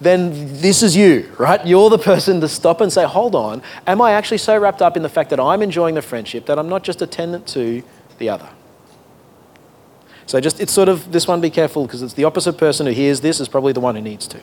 then 0.00 0.30
this 0.60 0.82
is 0.82 0.96
you, 0.96 1.32
right? 1.38 1.64
You're 1.66 1.90
the 1.90 1.98
person 1.98 2.40
to 2.40 2.48
stop 2.48 2.80
and 2.80 2.92
say, 2.92 3.04
hold 3.04 3.34
on, 3.34 3.62
am 3.86 4.00
I 4.02 4.12
actually 4.12 4.38
so 4.38 4.58
wrapped 4.58 4.82
up 4.82 4.96
in 4.96 5.02
the 5.02 5.08
fact 5.08 5.30
that 5.30 5.40
I'm 5.40 5.62
enjoying 5.62 5.94
the 5.94 6.02
friendship 6.02 6.46
that 6.46 6.58
I'm 6.58 6.68
not 6.68 6.82
just 6.82 7.00
attendant 7.00 7.46
to 7.48 7.82
the 8.18 8.28
other? 8.28 8.48
So 10.26 10.40
just, 10.40 10.60
it's 10.60 10.72
sort 10.72 10.88
of, 10.88 11.12
this 11.12 11.26
one 11.26 11.40
be 11.40 11.50
careful 11.50 11.86
because 11.86 12.02
it's 12.02 12.14
the 12.14 12.24
opposite 12.24 12.58
person 12.58 12.86
who 12.86 12.92
hears 12.92 13.20
this 13.20 13.40
is 13.40 13.48
probably 13.48 13.72
the 13.72 13.80
one 13.80 13.94
who 13.94 14.02
needs 14.02 14.26
to. 14.28 14.40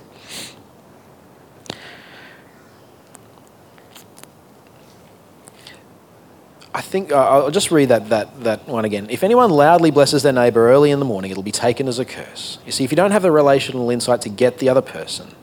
I 6.75 6.81
think 6.81 7.11
uh, 7.11 7.17
I'll 7.17 7.51
just 7.51 7.69
read 7.69 7.89
that, 7.89 8.09
that, 8.09 8.43
that 8.43 8.67
one 8.67 8.85
again. 8.85 9.07
If 9.11 9.23
anyone 9.23 9.51
loudly 9.51 9.91
blesses 9.91 10.23
their 10.23 10.33
neighbor 10.33 10.69
early 10.69 10.89
in 10.89 10.97
the 10.97 11.05
morning, 11.05 11.29
it'll 11.29 11.43
be 11.43 11.51
taken 11.51 11.87
as 11.87 11.99
a 11.99 12.05
curse. 12.05 12.57
You 12.65 12.71
see, 12.71 12.83
if 12.83 12.91
you 12.91 12.95
don't 12.95 13.11
have 13.11 13.21
the 13.21 13.31
relational 13.31 13.91
insight 13.91 14.21
to 14.21 14.29
get 14.29 14.57
the 14.57 14.69
other 14.69 14.81
person, 14.81 15.35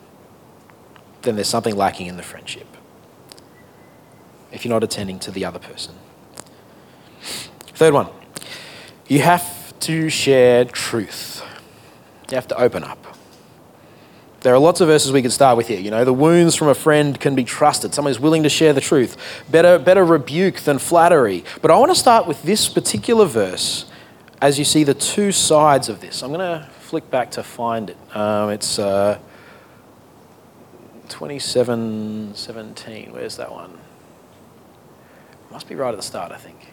then 1.22 1.36
there's 1.36 1.48
something 1.48 1.76
lacking 1.76 2.06
in 2.06 2.16
the 2.16 2.22
friendship. 2.22 2.66
If 4.52 4.64
you're 4.64 4.72
not 4.72 4.82
attending 4.82 5.18
to 5.20 5.30
the 5.30 5.44
other 5.44 5.58
person. 5.58 5.94
Third 7.20 7.94
one, 7.94 8.08
you 9.08 9.20
have 9.20 9.78
to 9.80 10.10
share 10.10 10.64
truth. 10.64 11.42
You 12.30 12.34
have 12.34 12.48
to 12.48 12.60
open 12.60 12.84
up. 12.84 13.16
There 14.42 14.54
are 14.54 14.58
lots 14.58 14.80
of 14.80 14.88
verses 14.88 15.12
we 15.12 15.20
could 15.20 15.32
start 15.32 15.58
with 15.58 15.68
here. 15.68 15.80
You 15.80 15.90
know, 15.90 16.04
the 16.04 16.14
wounds 16.14 16.54
from 16.54 16.68
a 16.68 16.74
friend 16.74 17.18
can 17.18 17.34
be 17.34 17.44
trusted. 17.44 17.92
Someone 17.92 18.10
who's 18.10 18.20
willing 18.20 18.42
to 18.44 18.48
share 18.48 18.72
the 18.72 18.80
truth. 18.80 19.16
Better, 19.50 19.78
better 19.78 20.04
rebuke 20.04 20.60
than 20.60 20.78
flattery. 20.78 21.44
But 21.60 21.70
I 21.70 21.76
want 21.76 21.90
to 21.90 21.98
start 21.98 22.26
with 22.26 22.42
this 22.42 22.68
particular 22.68 23.26
verse 23.26 23.84
as 24.40 24.58
you 24.58 24.64
see 24.64 24.82
the 24.82 24.94
two 24.94 25.30
sides 25.32 25.90
of 25.90 26.00
this. 26.00 26.22
I'm 26.22 26.32
going 26.32 26.40
to 26.40 26.66
flick 26.80 27.10
back 27.10 27.32
to 27.32 27.42
find 27.42 27.90
it. 27.90 28.16
Um, 28.16 28.50
it's 28.50 28.78
uh, 28.78 29.18
2717. 31.10 33.12
Where's 33.12 33.36
that 33.36 33.52
one? 33.52 33.76
Must 35.50 35.68
be 35.68 35.74
right 35.74 35.90
at 35.90 35.96
the 35.96 36.02
start, 36.02 36.32
I 36.32 36.38
think. 36.38 36.68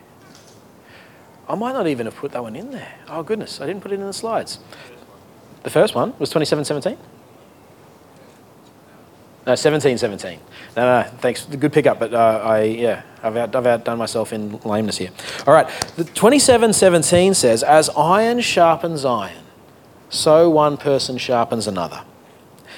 I 1.50 1.56
might 1.56 1.74
not 1.74 1.88
even 1.88 2.06
have 2.06 2.16
put 2.16 2.32
that 2.34 2.44
one 2.44 2.56
in 2.56 2.72
there. 2.72 2.94
Oh, 3.08 3.24
goodness, 3.24 3.60
I 3.60 3.66
didn't 3.66 3.82
put 3.82 3.92
it 3.92 3.96
in 3.96 4.06
the 4.06 4.14
slides. 4.14 4.60
The 5.64 5.70
first 5.70 5.96
one 5.96 6.14
was 6.20 6.30
2717? 6.30 6.98
No, 9.46 9.56
17, 9.56 9.98
17. 9.98 10.40
No, 10.76 11.02
no, 11.02 11.10
thanks. 11.20 11.46
Good 11.46 11.72
pickup, 11.72 12.00
but 12.00 12.14
uh, 12.14 12.42
I, 12.44 12.64
yeah, 12.64 13.04
I've, 13.24 13.38
out, 13.38 13.56
I've 13.56 13.66
outdone 13.66 13.98
myself 13.98 14.34
in 14.34 14.60
lameness 14.66 14.98
here. 14.98 15.12
All 15.48 15.54
right, 15.54 15.70
the 15.96 16.04
27, 16.04 16.74
17 16.74 17.34
says, 17.34 17.64
As 17.64 17.90
iron 17.98 18.42
sharpens 18.42 19.06
iron, 19.06 19.46
so 20.10 20.50
one 20.50 20.76
person 20.76 21.18
sharpens 21.18 21.66
another. 21.66 22.04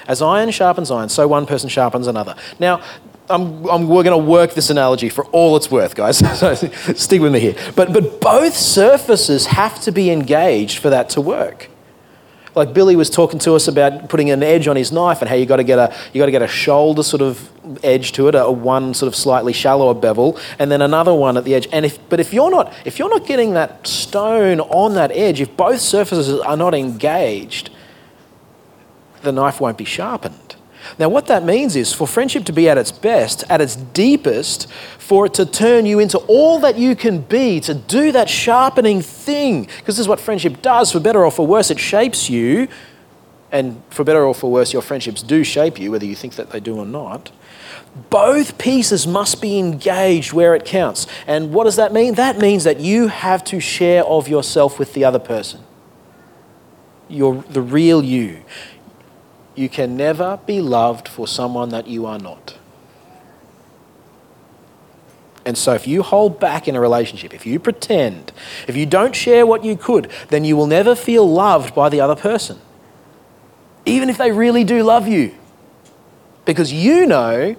As 0.10 0.24
iron 0.24 0.50
sharpens 0.50 0.89
iron, 0.89 1.08
so 1.08 1.28
one 1.28 1.45
person 1.45 1.69
sharpens 1.69 2.08
another. 2.08 2.36
Now, 2.60 2.82
I'm, 3.30 3.63
I'm, 3.67 3.88
we're 3.88 4.02
going 4.02 4.19
to 4.19 4.30
work 4.30 4.56
this 4.56 4.72
analogy 4.72 5.08
for 5.08 5.24
all 5.26 5.56
it's 5.56 5.69
worth, 5.69 5.95
guys. 5.95 6.17
stick 7.00 7.22
with 7.22 7.32
me 7.32 7.39
here. 7.39 7.56
But, 7.76 7.93
but 7.93 8.19
both 8.19 8.56
surfaces 8.56 9.45
have 9.45 9.80
to 9.82 9.91
be 9.91 10.10
engaged 10.10 10.80
for 10.80 10.89
that 10.89 11.10
to 11.12 11.22
work. 11.22 11.69
Like 12.56 12.74
Billy 12.74 12.95
was 12.95 13.12
talking 13.12 13.38
to 13.41 13.54
us 13.54 13.67
about 13.67 14.10
putting 14.10 14.32
an 14.32 14.41
edge 14.41 14.67
on 14.67 14.76
his 14.76 14.91
knife 14.91 15.22
and 15.22 15.30
how 15.30 15.36
you 15.36 15.45
got 15.45 15.58
to 15.58 15.63
get 15.63 15.78
a 15.78 15.95
you 16.12 16.19
got 16.19 16.26
to 16.26 16.32
get 16.32 16.41
a 16.41 16.48
shoulder 16.48 17.04
sort 17.04 17.22
of 17.22 17.48
edge 17.86 18.12
to 18.13 18.28
it, 18.28 18.34
a, 18.34 18.45
a 18.45 18.52
one 18.52 18.95
sort 18.95 19.08
of 19.08 19.15
slightly 19.15 19.54
shallower 19.54 19.93
bevel, 19.93 20.38
and 20.58 20.72
then 20.72 20.82
another 20.82 21.13
one 21.13 21.38
at 21.38 21.45
the 21.45 21.54
edge. 21.54 21.67
And 21.72 21.86
if 21.86 22.10
but 22.10 22.19
if 22.19 22.34
you're 22.34 22.50
not 22.50 22.74
if 22.86 22.98
you're 22.98 23.10
not 23.10 23.28
getting 23.28 23.54
that 23.54 23.86
stone 23.86 24.60
on 24.62 24.95
that 24.95 25.12
edge, 25.12 25.39
if 25.39 25.56
both 25.56 25.80
surfaces 25.80 26.39
are 26.39 26.58
not 26.58 26.74
engaged, 26.74 27.69
the 29.22 29.32
knife 29.32 29.60
won't 29.60 29.78
be 29.78 29.86
sharpened. 29.86 30.56
Now, 30.98 31.10
what 31.10 31.28
that 31.28 31.44
means 31.44 31.76
is 31.76 31.94
for 31.94 32.08
friendship 32.08 32.46
to 32.46 32.54
be 32.54 32.70
at 32.70 32.78
its 32.78 32.92
best, 32.92 33.44
at 33.50 33.62
its 33.62 33.76
deepest, 33.76 34.72
for 34.98 35.26
it 35.26 35.34
to 35.36 35.46
turn 35.46 35.86
you 35.86 36.00
into 36.00 36.18
all 36.20 36.60
that 36.60 36.78
you 36.78 36.96
can 36.96 37.22
be, 37.22 37.60
to 37.62 37.74
do 37.74 38.12
that 38.14 38.30
sharpening 38.30 39.02
thing, 39.02 39.64
because 39.64 39.96
this 39.96 40.00
is 40.00 40.08
what 40.08 40.20
friendship 40.20 40.62
does, 40.62 40.92
for 40.92 41.00
better 41.00 41.24
or 41.24 41.32
for 41.32 41.46
worse, 41.46 41.70
it 41.70 41.80
shapes 41.80 42.30
you. 42.30 42.68
And 43.52 43.82
for 43.90 44.04
better 44.04 44.24
or 44.24 44.36
for 44.36 44.52
worse, 44.52 44.74
your 44.74 44.84
friendships 44.84 45.24
do 45.24 45.44
shape 45.44 45.80
you, 45.80 45.92
whether 45.92 46.06
you 46.06 46.16
think 46.16 46.36
that 46.36 46.52
they 46.52 46.60
do 46.60 46.78
or 46.78 46.86
not. 46.86 47.32
Both 48.12 48.60
pieces 48.60 49.08
must 49.08 49.42
be 49.42 49.58
engaged 49.58 50.32
where 50.32 50.54
it 50.54 50.66
counts. 50.66 51.08
And 51.26 51.52
what 51.52 51.64
does 51.64 51.76
that 51.78 51.92
mean? 51.92 52.14
That 52.14 52.38
means 52.38 52.64
that 52.66 52.80
you 52.80 53.08
have 53.08 53.44
to 53.46 53.60
share 53.60 54.06
of 54.06 54.28
yourself 54.28 54.78
with 54.78 54.94
the 54.94 55.04
other 55.04 55.18
person. 55.18 55.62
You're 57.08 57.42
the 57.50 57.62
real 57.62 58.04
you. 58.04 58.44
You 59.60 59.67
can 59.67 59.98
never 59.98 60.39
be 60.45 60.62
loved 60.62 61.10
for 61.10 61.28
someone 61.28 61.67
that 61.72 61.86
you 61.86 62.06
are 62.06 62.17
not. 62.17 62.58
And 65.45 65.58
so, 65.58 65.74
if 65.74 65.86
you 65.86 66.02
hold 66.02 66.39
back 66.39 66.69
in 66.69 66.78
a 66.78 66.80
relationship, 66.80 67.34
if 67.34 67.45
you 67.45 67.60
pretend, 67.60 68.32
if 68.69 68.78
you 68.78 68.86
don't 68.86 69.13
share 69.13 69.45
what 69.45 69.65
you 69.65 69.76
could, 69.76 70.10
then 70.30 70.45
you 70.45 70.56
will 70.56 70.65
never 70.65 70.95
feel 70.95 71.30
loved 71.30 71.76
by 71.76 71.89
the 71.89 72.00
other 72.00 72.15
person. 72.15 72.58
Even 73.86 74.10
if 74.10 74.17
they 74.17 74.32
really 74.32 74.63
do 74.63 74.82
love 74.82 75.10
you. 75.10 75.36
Because 76.45 76.72
you 76.72 77.06
know 77.06 77.58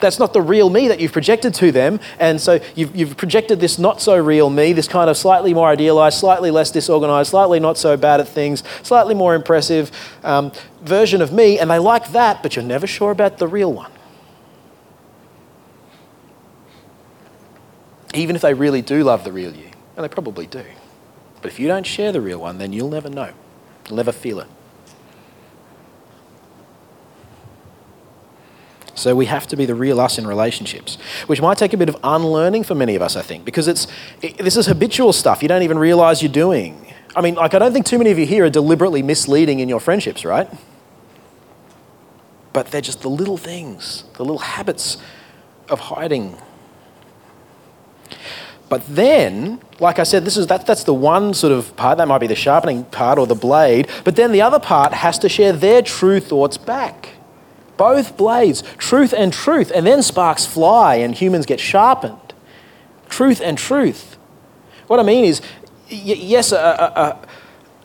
that's 0.00 0.18
not 0.18 0.32
the 0.32 0.42
real 0.42 0.70
me 0.70 0.88
that 0.88 1.00
you've 1.00 1.12
projected 1.12 1.54
to 1.54 1.72
them. 1.72 2.00
And 2.18 2.40
so 2.40 2.60
you've, 2.74 2.94
you've 2.94 3.16
projected 3.16 3.60
this 3.60 3.78
not 3.78 4.00
so 4.00 4.16
real 4.16 4.50
me, 4.50 4.72
this 4.72 4.88
kind 4.88 5.10
of 5.10 5.16
slightly 5.16 5.54
more 5.54 5.68
idealized, 5.68 6.18
slightly 6.18 6.50
less 6.50 6.70
disorganized, 6.70 7.30
slightly 7.30 7.60
not 7.60 7.78
so 7.78 7.96
bad 7.96 8.20
at 8.20 8.28
things, 8.28 8.62
slightly 8.82 9.14
more 9.14 9.34
impressive 9.34 9.90
um, 10.24 10.52
version 10.82 11.22
of 11.22 11.32
me. 11.32 11.58
And 11.58 11.70
they 11.70 11.78
like 11.78 12.12
that, 12.12 12.42
but 12.42 12.56
you're 12.56 12.64
never 12.64 12.86
sure 12.86 13.10
about 13.10 13.38
the 13.38 13.48
real 13.48 13.72
one. 13.72 13.92
Even 18.12 18.34
if 18.34 18.42
they 18.42 18.54
really 18.54 18.82
do 18.82 19.04
love 19.04 19.22
the 19.24 19.32
real 19.32 19.54
you, 19.54 19.70
and 19.96 20.04
they 20.04 20.08
probably 20.08 20.46
do. 20.46 20.64
But 21.42 21.50
if 21.50 21.60
you 21.60 21.68
don't 21.68 21.86
share 21.86 22.12
the 22.12 22.20
real 22.20 22.38
one, 22.38 22.58
then 22.58 22.72
you'll 22.72 22.90
never 22.90 23.08
know. 23.08 23.32
You'll 23.86 23.96
never 23.96 24.12
feel 24.12 24.40
it. 24.40 24.48
So 29.00 29.14
we 29.14 29.26
have 29.26 29.46
to 29.48 29.56
be 29.56 29.66
the 29.66 29.74
real 29.74 30.00
us 30.00 30.18
in 30.18 30.26
relationships, 30.26 30.96
which 31.26 31.40
might 31.40 31.58
take 31.58 31.72
a 31.72 31.76
bit 31.76 31.88
of 31.88 31.96
unlearning 32.04 32.64
for 32.64 32.74
many 32.74 32.94
of 32.94 33.02
us, 33.02 33.16
I 33.16 33.22
think, 33.22 33.44
because 33.44 33.66
it's 33.66 33.86
it, 34.22 34.38
this 34.38 34.56
is 34.56 34.66
habitual 34.66 35.12
stuff 35.12 35.42
you 35.42 35.48
don't 35.48 35.62
even 35.62 35.78
realize 35.78 36.22
you're 36.22 36.32
doing. 36.32 36.94
I 37.16 37.20
mean, 37.20 37.34
like 37.34 37.54
I 37.54 37.58
don't 37.58 37.72
think 37.72 37.86
too 37.86 37.98
many 37.98 38.10
of 38.10 38.18
you 38.18 38.26
here 38.26 38.44
are 38.44 38.50
deliberately 38.50 39.02
misleading 39.02 39.60
in 39.60 39.68
your 39.68 39.80
friendships, 39.80 40.24
right? 40.24 40.48
But 42.52 42.66
they're 42.68 42.80
just 42.80 43.02
the 43.02 43.10
little 43.10 43.36
things, 43.36 44.04
the 44.14 44.24
little 44.24 44.38
habits 44.38 44.98
of 45.68 45.80
hiding 45.80 46.36
but 48.70 48.86
then, 48.86 49.60
like 49.80 49.98
I 49.98 50.04
said, 50.04 50.24
this 50.24 50.36
is 50.36 50.46
that, 50.46 50.64
that's 50.64 50.84
the 50.84 50.94
one 50.94 51.34
sort 51.34 51.52
of 51.52 51.74
part. 51.74 51.98
That 51.98 52.06
might 52.06 52.18
be 52.18 52.28
the 52.28 52.36
sharpening 52.36 52.84
part 52.84 53.18
or 53.18 53.26
the 53.26 53.34
blade. 53.34 53.88
But 54.04 54.14
then 54.14 54.30
the 54.30 54.42
other 54.42 54.60
part 54.60 54.92
has 54.92 55.18
to 55.18 55.28
share 55.28 55.52
their 55.52 55.82
true 55.82 56.20
thoughts 56.20 56.56
back. 56.56 57.08
Both 57.80 58.18
blades, 58.18 58.62
truth 58.76 59.14
and 59.14 59.32
truth. 59.32 59.72
And 59.74 59.86
then 59.86 60.02
sparks 60.02 60.44
fly 60.44 60.96
and 60.96 61.14
humans 61.14 61.46
get 61.46 61.60
sharpened. 61.60 62.34
Truth 63.08 63.40
and 63.40 63.56
truth. 63.56 64.18
What 64.86 65.00
I 65.00 65.02
mean 65.02 65.24
is, 65.24 65.40
yes, 65.88 66.52
a, 66.52 66.58
a, 66.58 67.18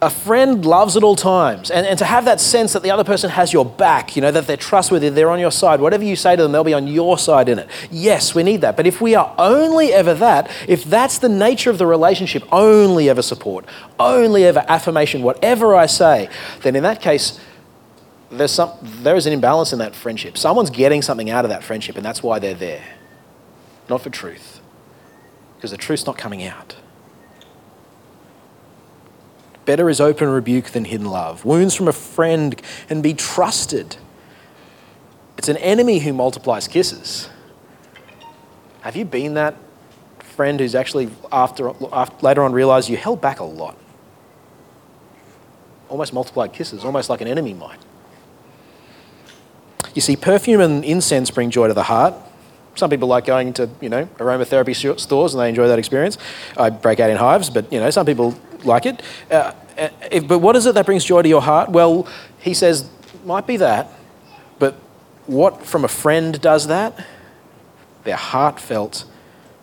a 0.01 0.09
friend 0.09 0.65
loves 0.65 0.97
at 0.97 1.03
all 1.03 1.15
times. 1.15 1.71
And, 1.71 1.87
and 1.87 1.97
to 1.99 2.05
have 2.05 2.25
that 2.25 2.41
sense 2.41 2.73
that 2.73 2.83
the 2.83 2.91
other 2.91 3.05
person 3.05 3.29
has 3.29 3.53
your 3.53 3.63
back, 3.63 4.17
you 4.17 4.21
know, 4.21 4.31
that 4.31 4.47
they're 4.47 4.57
trustworthy, 4.57 5.07
they're 5.07 5.29
on 5.29 5.39
your 5.39 5.51
side. 5.51 5.79
Whatever 5.79 6.03
you 6.03 6.17
say 6.17 6.35
to 6.35 6.43
them, 6.43 6.51
they'll 6.51 6.65
be 6.65 6.73
on 6.73 6.87
your 6.87 7.17
side 7.17 7.47
in 7.47 7.57
it. 7.57 7.69
Yes, 7.89 8.35
we 8.35 8.43
need 8.43 8.61
that. 8.61 8.75
But 8.75 8.87
if 8.87 8.99
we 8.99 9.15
are 9.15 9.33
only 9.37 9.93
ever 9.93 10.13
that, 10.15 10.51
if 10.67 10.83
that's 10.83 11.19
the 11.19 11.29
nature 11.29 11.69
of 11.69 11.77
the 11.77 11.87
relationship, 11.87 12.43
only 12.51 13.09
ever 13.09 13.21
support, 13.21 13.65
only 13.97 14.43
ever 14.43 14.65
affirmation, 14.67 15.23
whatever 15.23 15.73
I 15.73 15.85
say, 15.85 16.29
then 16.63 16.75
in 16.75 16.83
that 16.83 17.01
case, 17.01 17.39
there's 18.31 18.51
some, 18.51 18.71
there 18.81 19.15
is 19.15 19.25
an 19.25 19.33
imbalance 19.33 19.71
in 19.73 19.79
that 19.79 19.95
friendship. 19.95 20.37
Someone's 20.37 20.69
getting 20.69 21.01
something 21.01 21.29
out 21.29 21.45
of 21.45 21.49
that 21.49 21.63
friendship, 21.63 21.95
and 21.95 22.05
that's 22.05 22.23
why 22.23 22.39
they're 22.39 22.53
there. 22.53 22.83
Not 23.89 24.01
for 24.01 24.09
truth, 24.09 24.61
because 25.55 25.71
the 25.71 25.77
truth's 25.77 26.05
not 26.05 26.17
coming 26.17 26.43
out. 26.43 26.75
Better 29.65 29.89
is 29.89 29.99
open 29.99 30.27
rebuke 30.27 30.71
than 30.71 30.85
hidden 30.85 31.07
love. 31.07 31.43
Wounds 31.43 31.75
from 31.75 31.87
a 31.87 31.93
friend 31.93 32.59
can 32.87 33.01
be 33.01 33.13
trusted. 33.13 33.97
It's 35.37 35.49
an 35.49 35.57
enemy 35.57 35.99
who 35.99 36.13
multiplies 36.13 36.67
kisses. 36.67 37.29
Have 38.81 38.95
you 38.95 39.05
been 39.05 39.33
that 39.35 39.55
friend 40.19 40.59
who's 40.59 40.75
actually 40.75 41.09
after, 41.31 41.71
after 41.91 42.25
later 42.25 42.43
on 42.43 42.53
realized 42.53 42.89
you 42.89 42.97
held 42.97 43.21
back 43.21 43.39
a 43.39 43.43
lot? 43.43 43.77
Almost 45.89 46.13
multiplied 46.13 46.53
kisses, 46.53 46.83
almost 46.83 47.09
like 47.09 47.21
an 47.21 47.27
enemy 47.27 47.53
might. 47.53 47.79
You 49.95 50.01
see, 50.01 50.15
perfume 50.15 50.61
and 50.61 50.85
incense 50.85 51.31
bring 51.31 51.49
joy 51.49 51.67
to 51.69 51.73
the 51.73 51.83
heart. 51.83 52.13
Some 52.75 52.89
people 52.89 53.07
like 53.07 53.25
going 53.25 53.53
to, 53.53 53.69
you 53.81 53.89
know, 53.89 54.05
aromatherapy 54.17 54.99
stores 54.99 55.33
and 55.33 55.41
they 55.41 55.49
enjoy 55.49 55.69
that 55.69 55.79
experience. 55.79 56.17
I 56.57 56.69
break 56.69 56.99
out 56.99 57.09
in 57.09 57.17
hives, 57.17 57.49
but, 57.49 57.71
you 57.71 57.79
know, 57.79 57.89
some 57.89 58.05
people 58.05 58.37
like 58.65 58.85
it. 58.85 59.01
Uh, 59.31 59.53
if, 60.11 60.27
but 60.27 60.39
what 60.39 60.57
is 60.57 60.65
it 60.65 60.75
that 60.75 60.85
brings 60.85 61.05
joy 61.05 61.21
to 61.21 61.29
your 61.29 61.41
heart? 61.41 61.69
Well, 61.69 62.07
he 62.39 62.53
says, 62.53 62.89
might 63.23 63.47
be 63.47 63.57
that, 63.57 63.87
but 64.59 64.73
what 65.25 65.65
from 65.65 65.85
a 65.85 65.87
friend 65.87 66.39
does 66.41 66.67
that? 66.67 67.05
Their 68.03 68.17
heartfelt 68.17 69.05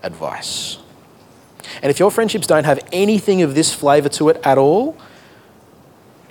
advice. 0.02 0.78
And 1.82 1.90
if 1.90 1.98
your 1.98 2.10
friendships 2.10 2.46
don't 2.46 2.64
have 2.64 2.80
anything 2.92 3.42
of 3.42 3.54
this 3.54 3.74
flavour 3.74 4.08
to 4.10 4.30
it 4.30 4.40
at 4.42 4.58
all, 4.58 4.96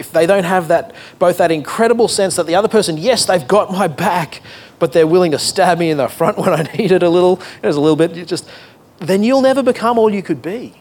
if 0.01 0.11
they 0.11 0.25
don't 0.25 0.45
have 0.45 0.67
that 0.69 0.95
both 1.19 1.37
that 1.37 1.51
incredible 1.51 2.07
sense 2.07 2.35
that 2.35 2.47
the 2.47 2.55
other 2.55 2.67
person, 2.67 2.97
yes, 2.97 3.25
they've 3.25 3.47
got 3.47 3.71
my 3.71 3.87
back, 3.87 4.41
but 4.79 4.93
they're 4.93 5.05
willing 5.05 5.29
to 5.29 5.37
stab 5.37 5.77
me 5.77 5.91
in 5.91 5.97
the 5.97 6.07
front 6.07 6.39
when 6.39 6.49
I 6.49 6.63
need 6.77 6.91
it 6.91 7.03
a 7.03 7.09
little, 7.09 7.39
there's 7.61 7.75
a 7.75 7.79
little 7.79 7.95
bit, 7.95 8.27
just 8.27 8.49
then 8.97 9.21
you'll 9.21 9.43
never 9.43 9.61
become 9.61 9.99
all 9.99 10.11
you 10.11 10.23
could 10.23 10.41
be. 10.41 10.73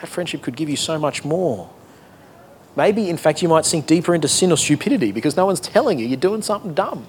That 0.00 0.08
friendship 0.08 0.42
could 0.42 0.56
give 0.56 0.68
you 0.68 0.76
so 0.76 0.98
much 0.98 1.24
more. 1.24 1.70
Maybe, 2.76 3.08
in 3.08 3.16
fact, 3.16 3.40
you 3.40 3.48
might 3.48 3.64
sink 3.64 3.86
deeper 3.86 4.14
into 4.14 4.28
sin 4.28 4.52
or 4.52 4.58
stupidity 4.58 5.10
because 5.10 5.38
no 5.38 5.46
one's 5.46 5.60
telling 5.60 5.98
you 5.98 6.06
you're 6.06 6.18
doing 6.18 6.42
something 6.42 6.74
dumb. 6.74 7.06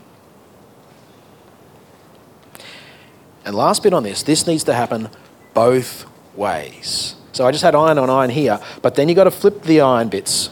And 3.43 3.53
last 3.53 3.83
bit 3.83 3.93
on 3.93 4.03
this 4.03 4.23
this 4.23 4.47
needs 4.47 4.63
to 4.63 4.73
happen 4.73 5.09
both 5.53 6.05
ways. 6.33 7.16
So 7.37 7.45
I 7.45 7.51
just 7.51 7.63
had 7.63 7.75
iron 7.75 7.99
on 7.99 8.09
iron 8.09 8.31
here, 8.31 8.59
but 8.81 8.95
then 8.95 9.07
you've 9.07 9.15
got 9.15 9.25
to 9.25 9.31
flip 9.31 9.61
the 9.61 9.81
iron 9.81 10.09
bits. 10.09 10.49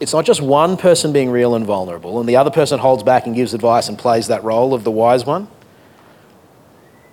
It's 0.00 0.14
not 0.14 0.24
just 0.24 0.40
one 0.40 0.78
person 0.78 1.12
being 1.12 1.30
real 1.30 1.54
and 1.54 1.66
vulnerable, 1.66 2.18
and 2.18 2.26
the 2.26 2.36
other 2.36 2.50
person 2.50 2.78
holds 2.78 3.02
back 3.02 3.26
and 3.26 3.36
gives 3.36 3.52
advice 3.52 3.90
and 3.90 3.98
plays 3.98 4.28
that 4.28 4.42
role 4.44 4.72
of 4.72 4.82
the 4.82 4.90
wise 4.90 5.26
one. 5.26 5.48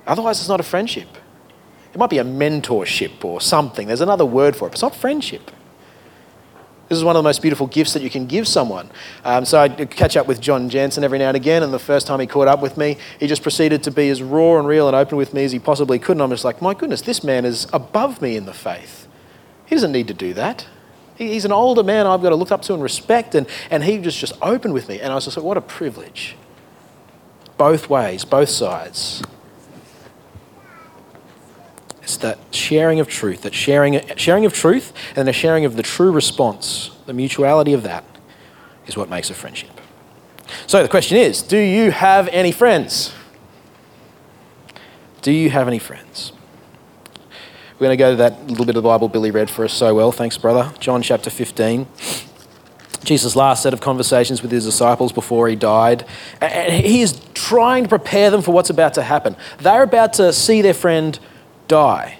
Otherwise, 0.07 0.39
it's 0.39 0.47
not 0.47 0.61
a 0.61 0.63
friendship. 0.63 1.09
It 1.93 1.97
might 1.97 2.09
be 2.09 2.17
a 2.17 2.23
mentorship 2.23 3.25
or 3.25 3.41
something. 3.41 3.87
There's 3.87 3.99
another 3.99 4.25
word 4.25 4.55
for 4.55 4.67
it, 4.67 4.69
but 4.69 4.75
it's 4.75 4.81
not 4.81 4.95
friendship. 4.95 5.51
This 6.93 6.99
is 6.99 7.03
one 7.03 7.15
of 7.15 7.23
the 7.23 7.27
most 7.27 7.41
beautiful 7.41 7.65
gifts 7.65 7.93
that 7.93 8.03
you 8.03 8.09
can 8.11 8.27
give 8.27 8.47
someone. 8.47 8.87
Um, 9.25 9.45
so 9.45 9.59
I 9.59 9.67
catch 9.67 10.15
up 10.15 10.27
with 10.27 10.39
John 10.39 10.69
Jansen 10.69 11.03
every 11.03 11.17
now 11.17 11.29
and 11.29 11.35
again, 11.35 11.63
and 11.63 11.73
the 11.73 11.79
first 11.79 12.05
time 12.05 12.19
he 12.19 12.27
caught 12.27 12.47
up 12.47 12.61
with 12.61 12.77
me, 12.77 12.97
he 13.19 13.25
just 13.25 13.41
proceeded 13.41 13.81
to 13.85 13.89
be 13.91 14.09
as 14.09 14.21
raw 14.21 14.59
and 14.59 14.67
real 14.67 14.87
and 14.87 14.95
open 14.95 15.17
with 15.17 15.33
me 15.33 15.43
as 15.43 15.51
he 15.51 15.57
possibly 15.57 15.97
could. 15.97 16.17
And 16.17 16.21
I'm 16.21 16.29
just 16.29 16.45
like, 16.45 16.61
my 16.61 16.75
goodness, 16.75 17.01
this 17.01 17.23
man 17.23 17.45
is 17.45 17.65
above 17.73 18.21
me 18.21 18.37
in 18.37 18.45
the 18.45 18.53
faith. 18.53 19.07
He 19.65 19.73
doesn't 19.73 19.91
need 19.91 20.07
to 20.09 20.13
do 20.13 20.35
that. 20.35 20.67
He's 21.15 21.45
an 21.45 21.51
older 21.51 21.81
man 21.81 22.05
I've 22.05 22.21
got 22.21 22.29
to 22.29 22.35
look 22.35 22.51
up 22.51 22.61
to 22.63 22.75
and 22.75 22.83
respect, 22.83 23.33
and, 23.33 23.47
and 23.71 23.83
he 23.83 23.97
just, 23.97 24.19
just 24.19 24.33
opened 24.43 24.75
with 24.75 24.87
me. 24.87 24.99
And 24.99 25.11
I 25.11 25.15
was 25.15 25.25
just 25.25 25.35
like, 25.35 25.43
what 25.43 25.57
a 25.57 25.61
privilege. 25.61 26.35
Both 27.57 27.89
ways, 27.89 28.23
both 28.23 28.49
sides. 28.49 29.23
It's 32.03 32.17
that 32.17 32.37
sharing 32.51 32.99
of 32.99 33.07
truth, 33.07 33.43
that 33.43 33.53
sharing, 33.53 34.01
sharing 34.17 34.45
of 34.45 34.53
truth 34.53 34.91
and 35.15 35.25
the 35.27 35.33
sharing 35.33 35.63
of 35.63 35.77
the 35.77 35.83
true 35.83 36.11
response, 36.11 36.91
the 37.05 37.13
mutuality 37.13 37.73
of 37.73 37.83
that 37.83 38.03
is 38.85 38.97
what 38.97 39.09
makes 39.09 39.29
a 39.29 39.33
friendship. 39.33 39.69
So 40.67 40.83
the 40.83 40.89
question 40.89 41.17
is 41.17 41.41
do 41.41 41.57
you 41.57 41.91
have 41.91 42.27
any 42.29 42.51
friends? 42.51 43.13
Do 45.21 45.31
you 45.31 45.49
have 45.49 45.69
any 45.69 45.79
friends? 45.79 46.33
We're 47.79 47.87
going 47.87 47.97
to 47.97 48.03
go 48.03 48.11
to 48.11 48.17
that 48.17 48.47
little 48.47 48.65
bit 48.65 48.75
of 48.75 48.83
the 48.83 48.89
Bible 48.89 49.07
Billy 49.07 49.31
read 49.31 49.49
for 49.49 49.63
us 49.63 49.73
so 49.73 49.95
well. 49.95 50.11
Thanks, 50.11 50.37
brother. 50.37 50.73
John 50.79 51.01
chapter 51.01 51.29
15. 51.29 51.87
Jesus' 53.03 53.35
last 53.35 53.63
set 53.63 53.73
of 53.73 53.81
conversations 53.81 54.41
with 54.41 54.51
his 54.51 54.65
disciples 54.65 55.11
before 55.11 55.47
he 55.47 55.55
died. 55.55 56.05
And 56.39 56.85
he 56.85 57.01
is 57.01 57.21
trying 57.33 57.83
to 57.83 57.89
prepare 57.89 58.29
them 58.29 58.41
for 58.41 58.51
what's 58.51 58.69
about 58.69 58.93
to 58.95 59.01
happen. 59.01 59.35
They're 59.59 59.83
about 59.83 60.13
to 60.13 60.31
see 60.33 60.61
their 60.61 60.73
friend 60.73 61.17
die. 61.67 62.17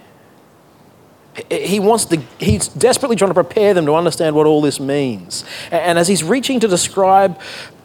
He 1.50 1.80
wants 1.80 2.06
to, 2.06 2.22
he's 2.40 2.68
desperately 2.68 3.16
trying 3.16 3.32
to 3.32 3.36
prepare 3.36 3.74
them 3.74 3.86
to 3.88 3.94
understand 3.94 4.36
what 4.36 4.46
all 4.46 4.62
this 4.62 4.80
means. 4.80 5.44
And 5.72 5.98
as 5.98 6.08
he's 6.08 6.24
reaching 6.24 6.60
to 6.60 6.68
describe 6.68 7.40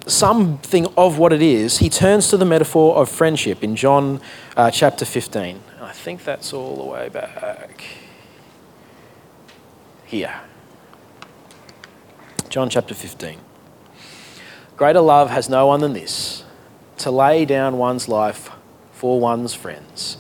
something 0.07 0.87
of 0.97 1.19
what 1.19 1.33
it 1.33 1.43
is, 1.43 1.79
he 1.79 1.89
turns 1.89 2.29
to 2.29 2.37
the 2.37 2.45
metaphor 2.45 2.97
of 2.97 3.09
friendship 3.09 3.63
in 3.63 3.75
John 3.77 4.21
uh, 4.57 4.71
chapter 4.71 5.05
15. 5.05 5.63
I 5.81 5.93
think 5.93 6.25
that's 6.25 6.53
all 6.53 6.77
the 6.77 6.85
way 6.85 7.09
back 7.09 7.85
here. 10.05 10.41
John 12.49 12.71
chapter 12.71 12.95
15. 12.95 13.39
Greater 14.77 15.01
love 15.01 15.31
has 15.31 15.49
no 15.49 15.67
one 15.67 15.81
than 15.81 15.93
this 15.93 16.45
to 16.99 17.11
lay 17.11 17.45
down 17.45 17.79
one's 17.79 18.09
life 18.09 18.51
for 18.93 19.21
one's 19.21 19.55
friends. 19.55 20.19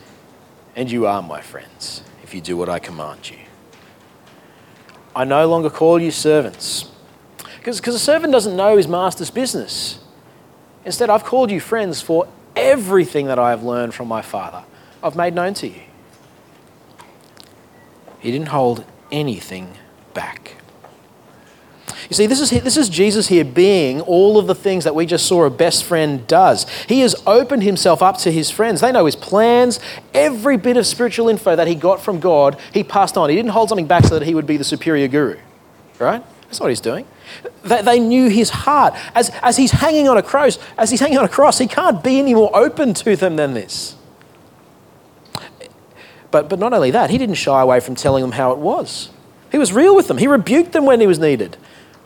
And 0.78 0.88
you 0.88 1.08
are 1.08 1.20
my 1.22 1.40
friends 1.40 2.04
if 2.22 2.32
you 2.32 2.40
do 2.40 2.56
what 2.56 2.68
I 2.68 2.78
command 2.78 3.28
you. 3.28 3.38
I 5.16 5.24
no 5.24 5.48
longer 5.48 5.70
call 5.70 6.00
you 6.00 6.12
servants, 6.12 6.88
because 7.56 7.80
a 7.88 7.98
servant 7.98 8.32
doesn't 8.32 8.54
know 8.54 8.76
his 8.76 8.86
master's 8.86 9.28
business. 9.28 9.98
Instead, 10.84 11.10
I've 11.10 11.24
called 11.24 11.50
you 11.50 11.58
friends 11.58 12.00
for 12.00 12.28
everything 12.54 13.26
that 13.26 13.40
I 13.40 13.50
have 13.50 13.64
learned 13.64 13.92
from 13.92 14.06
my 14.06 14.22
Father, 14.22 14.62
I've 15.02 15.16
made 15.16 15.34
known 15.34 15.52
to 15.54 15.66
you. 15.66 15.82
He 18.20 18.30
didn't 18.30 18.48
hold 18.48 18.84
anything 19.10 19.72
back. 20.14 20.54
You 22.08 22.14
see, 22.14 22.26
this 22.26 22.40
is, 22.40 22.50
this 22.62 22.78
is 22.78 22.88
Jesus 22.88 23.28
here 23.28 23.44
being 23.44 24.00
all 24.00 24.38
of 24.38 24.46
the 24.46 24.54
things 24.54 24.84
that 24.84 24.94
we 24.94 25.04
just 25.04 25.26
saw 25.26 25.44
a 25.44 25.50
best 25.50 25.84
friend 25.84 26.26
does. 26.26 26.66
He 26.88 27.00
has 27.00 27.14
opened 27.26 27.64
himself 27.64 28.02
up 28.02 28.16
to 28.18 28.32
his 28.32 28.50
friends. 28.50 28.80
They 28.80 28.92
know 28.92 29.04
his 29.04 29.16
plans, 29.16 29.78
every 30.14 30.56
bit 30.56 30.78
of 30.78 30.86
spiritual 30.86 31.28
info 31.28 31.54
that 31.54 31.66
he 31.66 31.74
got 31.74 32.00
from 32.00 32.18
God, 32.18 32.58
he 32.72 32.82
passed 32.82 33.18
on. 33.18 33.28
He 33.28 33.36
didn't 33.36 33.50
hold 33.50 33.68
something 33.68 33.86
back 33.86 34.04
so 34.04 34.18
that 34.18 34.24
he 34.24 34.34
would 34.34 34.46
be 34.46 34.56
the 34.56 34.64
superior 34.64 35.06
guru, 35.06 35.38
right? 35.98 36.24
That's 36.44 36.60
what 36.60 36.70
he's 36.70 36.80
doing. 36.80 37.04
They, 37.62 37.82
they 37.82 38.00
knew 38.00 38.30
his 38.30 38.48
heart. 38.48 38.94
As, 39.14 39.28
as 39.42 39.58
he's 39.58 39.72
hanging 39.72 40.08
on 40.08 40.16
a 40.16 40.22
cross, 40.22 40.58
as 40.78 40.90
he's 40.90 41.00
hanging 41.00 41.18
on 41.18 41.26
a 41.26 41.28
cross, 41.28 41.58
he 41.58 41.66
can't 41.66 42.02
be 42.02 42.18
any 42.18 42.32
more 42.32 42.56
open 42.56 42.94
to 42.94 43.16
them 43.16 43.36
than 43.36 43.52
this. 43.52 43.96
But, 46.30 46.48
but 46.48 46.58
not 46.58 46.72
only 46.72 46.90
that, 46.90 47.10
he 47.10 47.18
didn't 47.18 47.34
shy 47.34 47.60
away 47.60 47.80
from 47.80 47.96
telling 47.96 48.22
them 48.22 48.32
how 48.32 48.52
it 48.52 48.58
was. 48.58 49.10
He 49.52 49.58
was 49.58 49.74
real 49.74 49.94
with 49.94 50.08
them. 50.08 50.16
He 50.16 50.26
rebuked 50.26 50.72
them 50.72 50.86
when 50.86 51.00
he 51.00 51.06
was 51.06 51.18
needed 51.18 51.58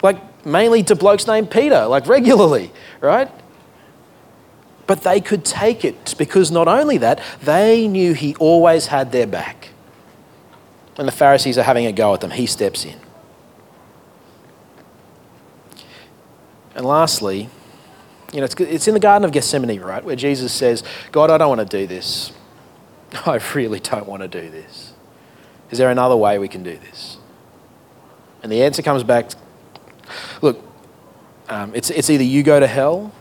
like 0.02 0.44
mainly 0.44 0.82
to 0.84 0.96
blokes 0.96 1.26
named 1.26 1.50
Peter, 1.50 1.86
like 1.86 2.06
regularly, 2.06 2.70
right? 3.00 3.30
But 4.86 5.02
they 5.02 5.20
could 5.20 5.44
take 5.44 5.84
it 5.84 6.14
because 6.18 6.50
not 6.50 6.68
only 6.68 6.98
that, 6.98 7.22
they 7.42 7.86
knew 7.88 8.14
he 8.14 8.34
always 8.36 8.86
had 8.86 9.12
their 9.12 9.26
back. 9.26 9.68
When 10.96 11.06
the 11.06 11.12
Pharisees 11.12 11.56
are 11.56 11.62
having 11.62 11.86
a 11.86 11.92
go 11.92 12.12
at 12.12 12.20
them, 12.20 12.32
he 12.32 12.46
steps 12.46 12.84
in. 12.84 12.98
And 16.74 16.84
lastly, 16.84 17.48
you 18.32 18.38
know, 18.38 18.44
it's, 18.44 18.54
it's 18.54 18.88
in 18.88 18.94
the 18.94 19.00
Garden 19.00 19.24
of 19.24 19.32
Gethsemane, 19.32 19.80
right, 19.80 20.02
where 20.02 20.16
Jesus 20.16 20.52
says, 20.52 20.82
God, 21.12 21.30
I 21.30 21.38
don't 21.38 21.48
want 21.48 21.70
to 21.70 21.78
do 21.78 21.86
this. 21.86 22.32
I 23.26 23.38
really 23.54 23.80
don't 23.80 24.06
want 24.06 24.22
to 24.22 24.28
do 24.28 24.50
this. 24.50 24.94
Is 25.70 25.78
there 25.78 25.90
another 25.90 26.16
way 26.16 26.38
we 26.38 26.48
can 26.48 26.62
do 26.62 26.76
this? 26.76 27.18
And 28.42 28.50
the 28.50 28.62
answer 28.62 28.82
comes 28.82 29.04
back 29.04 29.30
Look, 30.40 30.62
um, 31.48 31.74
it's, 31.74 31.90
it's 31.90 32.10
either 32.10 32.24
you 32.24 32.42
go 32.42 32.60
to 32.60 32.66
hell 32.66 33.12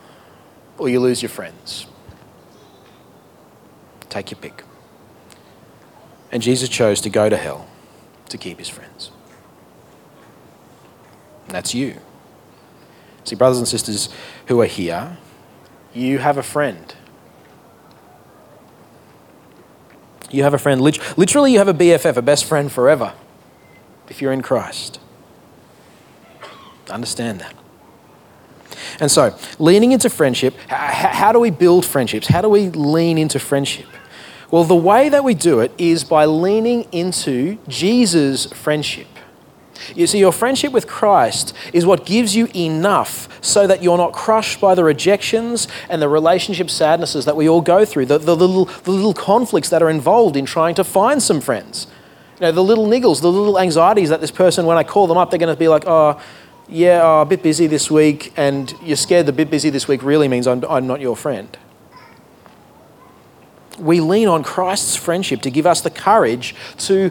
or 0.77 0.89
you 0.89 0.99
lose 0.99 1.21
your 1.21 1.29
friends. 1.29 1.85
Take 4.09 4.31
your 4.31 4.39
pick. 4.39 4.63
And 6.31 6.41
Jesus 6.41 6.69
chose 6.69 7.01
to 7.01 7.09
go 7.09 7.29
to 7.29 7.37
hell 7.37 7.67
to 8.29 8.37
keep 8.37 8.57
his 8.57 8.69
friends. 8.69 9.11
And 11.45 11.55
that's 11.55 11.73
you. 11.73 11.97
See, 13.23 13.35
brothers 13.35 13.57
and 13.57 13.67
sisters 13.67 14.09
who 14.47 14.61
are 14.61 14.65
here, 14.65 15.17
you 15.93 16.17
have 16.17 16.37
a 16.37 16.43
friend. 16.43 16.95
You 20.31 20.43
have 20.43 20.53
a 20.53 20.57
friend. 20.57 20.81
Literally, 20.81 21.51
you 21.51 21.57
have 21.57 21.67
a 21.67 21.73
BFF, 21.73 22.15
a 22.15 22.21
best 22.21 22.45
friend 22.45 22.71
forever, 22.71 23.13
if 24.09 24.21
you're 24.21 24.31
in 24.31 24.41
Christ. 24.41 24.99
Understand 26.91 27.39
that. 27.39 27.53
And 28.99 29.09
so, 29.09 29.35
leaning 29.59 29.91
into 29.91 30.09
friendship, 30.09 30.55
how 30.67 31.31
do 31.31 31.39
we 31.39 31.49
build 31.49 31.85
friendships? 31.85 32.27
How 32.27 32.41
do 32.41 32.49
we 32.49 32.69
lean 32.69 33.17
into 33.17 33.39
friendship? 33.39 33.87
Well, 34.49 34.63
the 34.63 34.75
way 34.75 35.09
that 35.09 35.23
we 35.23 35.33
do 35.33 35.59
it 35.61 35.71
is 35.77 36.03
by 36.03 36.25
leaning 36.25 36.83
into 36.91 37.57
Jesus' 37.67 38.47
friendship. 38.47 39.07
You 39.95 40.07
see, 40.07 40.19
your 40.19 40.31
friendship 40.31 40.73
with 40.73 40.87
Christ 40.87 41.53
is 41.73 41.85
what 41.85 42.05
gives 42.05 42.35
you 42.35 42.47
enough 42.55 43.27
so 43.43 43.65
that 43.65 43.81
you're 43.81 43.97
not 43.97 44.13
crushed 44.13 44.61
by 44.61 44.75
the 44.75 44.83
rejections 44.83 45.67
and 45.89 46.01
the 46.01 46.09
relationship 46.09 46.69
sadnesses 46.69 47.25
that 47.25 47.35
we 47.35 47.49
all 47.49 47.61
go 47.61 47.85
through, 47.85 48.05
the, 48.05 48.17
the, 48.17 48.35
little, 48.35 48.65
the 48.65 48.91
little 48.91 49.13
conflicts 49.13 49.69
that 49.69 49.81
are 49.81 49.89
involved 49.89 50.35
in 50.35 50.45
trying 50.45 50.75
to 50.75 50.83
find 50.83 51.23
some 51.23 51.41
friends. 51.41 51.87
You 52.39 52.47
know, 52.47 52.51
the 52.51 52.63
little 52.63 52.85
niggles, 52.85 53.21
the 53.21 53.31
little 53.31 53.59
anxieties 53.59 54.09
that 54.09 54.21
this 54.21 54.31
person, 54.31 54.65
when 54.65 54.77
I 54.77 54.83
call 54.83 55.07
them 55.07 55.17
up, 55.17 55.29
they're 55.29 55.39
going 55.39 55.53
to 55.53 55.59
be 55.59 55.67
like, 55.67 55.83
oh, 55.87 56.19
yeah, 56.71 57.01
oh, 57.03 57.21
a 57.21 57.25
bit 57.25 57.43
busy 57.43 57.67
this 57.67 57.91
week, 57.91 58.33
and 58.37 58.73
you're 58.81 58.95
scared 58.95 59.25
the 59.25 59.33
bit 59.33 59.51
busy 59.51 59.69
this 59.69 59.89
week 59.89 60.01
really 60.01 60.29
means 60.29 60.47
I'm, 60.47 60.63
I'm 60.69 60.87
not 60.87 61.01
your 61.01 61.17
friend. 61.17 61.57
We 63.77 63.99
lean 63.99 64.29
on 64.29 64.43
Christ's 64.43 64.95
friendship 64.95 65.41
to 65.41 65.51
give 65.51 65.65
us 65.65 65.81
the 65.81 65.89
courage 65.89 66.55
to, 66.77 67.09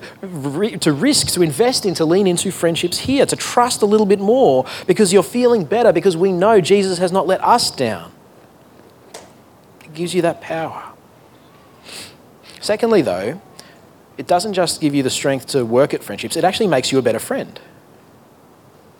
to 0.81 0.93
risk, 0.93 1.29
to 1.35 1.43
invest 1.43 1.85
in, 1.85 1.95
to 1.95 2.07
lean 2.07 2.27
into 2.27 2.51
friendships 2.51 3.01
here, 3.01 3.27
to 3.27 3.37
trust 3.37 3.83
a 3.83 3.87
little 3.87 4.07
bit 4.07 4.19
more 4.19 4.65
because 4.87 5.13
you're 5.13 5.23
feeling 5.23 5.65
better 5.65 5.93
because 5.93 6.17
we 6.17 6.33
know 6.33 6.61
Jesus 6.61 6.99
has 6.99 7.13
not 7.13 7.27
let 7.27 7.43
us 7.45 7.71
down. 7.71 8.13
It 9.85 9.93
gives 9.93 10.15
you 10.15 10.23
that 10.23 10.41
power. 10.41 10.93
Secondly, 12.61 13.03
though, 13.03 13.43
it 14.17 14.27
doesn't 14.27 14.55
just 14.55 14.81
give 14.81 14.95
you 14.95 15.03
the 15.03 15.11
strength 15.11 15.49
to 15.49 15.67
work 15.67 15.93
at 15.93 16.03
friendships, 16.03 16.37
it 16.37 16.45
actually 16.45 16.69
makes 16.69 16.93
you 16.93 16.99
a 16.99 17.03
better 17.03 17.19
friend 17.19 17.61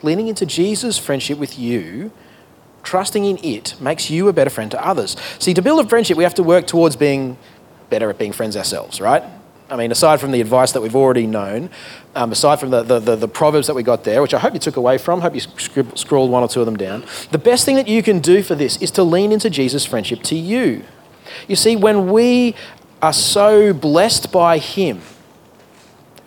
leaning 0.03 0.29
into 0.29 0.47
Jesus' 0.47 0.99
friendship 0.99 1.39
with 1.39 1.59
you, 1.59 2.13
trusting 2.83 3.25
in 3.25 3.39
it, 3.45 3.81
makes 3.81 4.11
you 4.11 4.29
a 4.29 4.33
better 4.33 4.51
friend 4.51 4.71
to 4.71 4.87
others. 4.87 5.17
See, 5.39 5.55
to 5.55 5.63
build 5.63 5.85
a 5.85 5.89
friendship, 5.89 6.17
we 6.17 6.25
have 6.25 6.35
to 6.35 6.43
work 6.43 6.67
towards 6.67 6.97
being 6.97 7.37
better 7.91 8.09
at 8.09 8.19
being 8.19 8.33
friends 8.33 8.57
ourselves, 8.57 9.01
right? 9.01 9.23
I 9.71 9.77
mean, 9.77 9.93
aside 9.93 10.21
from 10.21 10.33
the 10.33 10.41
advice 10.41 10.73
that 10.73 10.81
we've 10.81 10.97
already 10.97 11.27
known, 11.27 11.71
um, 12.17 12.33
aside 12.33 12.59
from 12.59 12.71
the, 12.71 12.83
the, 12.83 12.99
the, 12.99 13.17
the, 13.17 13.29
proverbs 13.29 13.69
that 13.69 13.75
we 13.75 13.85
got 13.85 14.03
there, 14.03 14.21
which 14.21 14.35
I 14.35 14.39
hope 14.41 14.53
you 14.53 14.59
took 14.59 14.77
away 14.77 14.99
from, 14.99 15.21
hope 15.21 15.35
you 15.35 15.41
scrib- 15.41 16.29
one 16.29 16.43
or 16.43 16.49
two 16.49 16.59
of 16.59 16.67
them 16.67 16.77
down, 16.77 17.05
the 17.31 17.39
best 17.39 17.65
thing 17.65 17.77
that 17.77 17.87
you 17.87 18.03
can 18.03 18.19
do 18.19 18.43
for 18.43 18.57
this 18.57 18.77
is 18.79 18.91
to 18.93 19.05
lean 19.05 19.31
into 19.31 19.49
Jesus' 19.49 19.87
friendship 19.87 20.23
to 20.25 20.35
you. 20.35 20.85
You 21.47 21.55
see, 21.55 21.77
when 21.77 22.11
we 22.11 22.57
are 23.01 23.13
so 23.13 23.73
blessed 23.73 24.33
by 24.33 24.59
Him, 24.59 25.03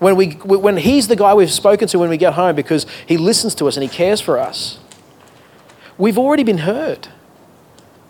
when, 0.03 0.15
we, 0.15 0.31
when 0.31 0.77
He's 0.77 1.07
the 1.07 1.15
guy 1.15 1.33
we've 1.33 1.51
spoken 1.51 1.87
to 1.89 1.99
when 1.99 2.09
we 2.09 2.17
get 2.17 2.33
home 2.33 2.55
because 2.55 2.85
He 3.07 3.17
listens 3.17 3.55
to 3.55 3.67
us 3.67 3.77
and 3.77 3.83
He 3.83 3.89
cares 3.89 4.21
for 4.21 4.37
us, 4.37 4.79
we've 5.97 6.17
already 6.17 6.43
been 6.43 6.59
heard. 6.59 7.07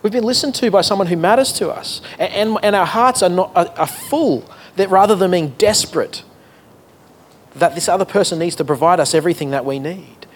We've 0.01 0.13
been 0.13 0.25
listened 0.25 0.55
to 0.55 0.69
by 0.69 0.81
someone 0.81 1.07
who 1.07 1.15
matters 1.15 1.53
to 1.53 1.69
us. 1.69 2.01
And, 2.19 2.33
and, 2.33 2.57
and 2.61 2.75
our 2.75 2.85
hearts 2.85 3.23
are, 3.23 3.29
not, 3.29 3.51
are, 3.55 3.69
are 3.77 3.87
full 3.87 4.49
that 4.75 4.89
rather 4.89 5.15
than 5.15 5.31
being 5.31 5.49
desperate, 5.57 6.23
that 7.55 7.75
this 7.75 7.87
other 7.87 8.05
person 8.05 8.39
needs 8.39 8.55
to 8.57 8.65
provide 8.65 8.99
us 8.99 9.13
everything 9.13 9.51
that 9.51 9.63
we 9.63 9.79
need. 9.79 10.27